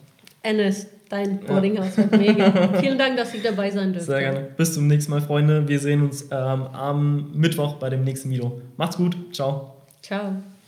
[0.42, 2.18] Ennis, dein Boardinghaus ja.
[2.18, 2.52] mega.
[2.80, 4.12] Vielen Dank, dass ich dabei sein durfte.
[4.12, 4.40] Sehr gerne.
[4.58, 5.68] Bis zum nächsten Mal, Freunde.
[5.68, 8.62] Wir sehen uns ähm, am Mittwoch bei dem nächsten Video.
[8.78, 9.16] Macht's gut.
[9.34, 9.76] Ciao.
[10.02, 10.44] Ciao.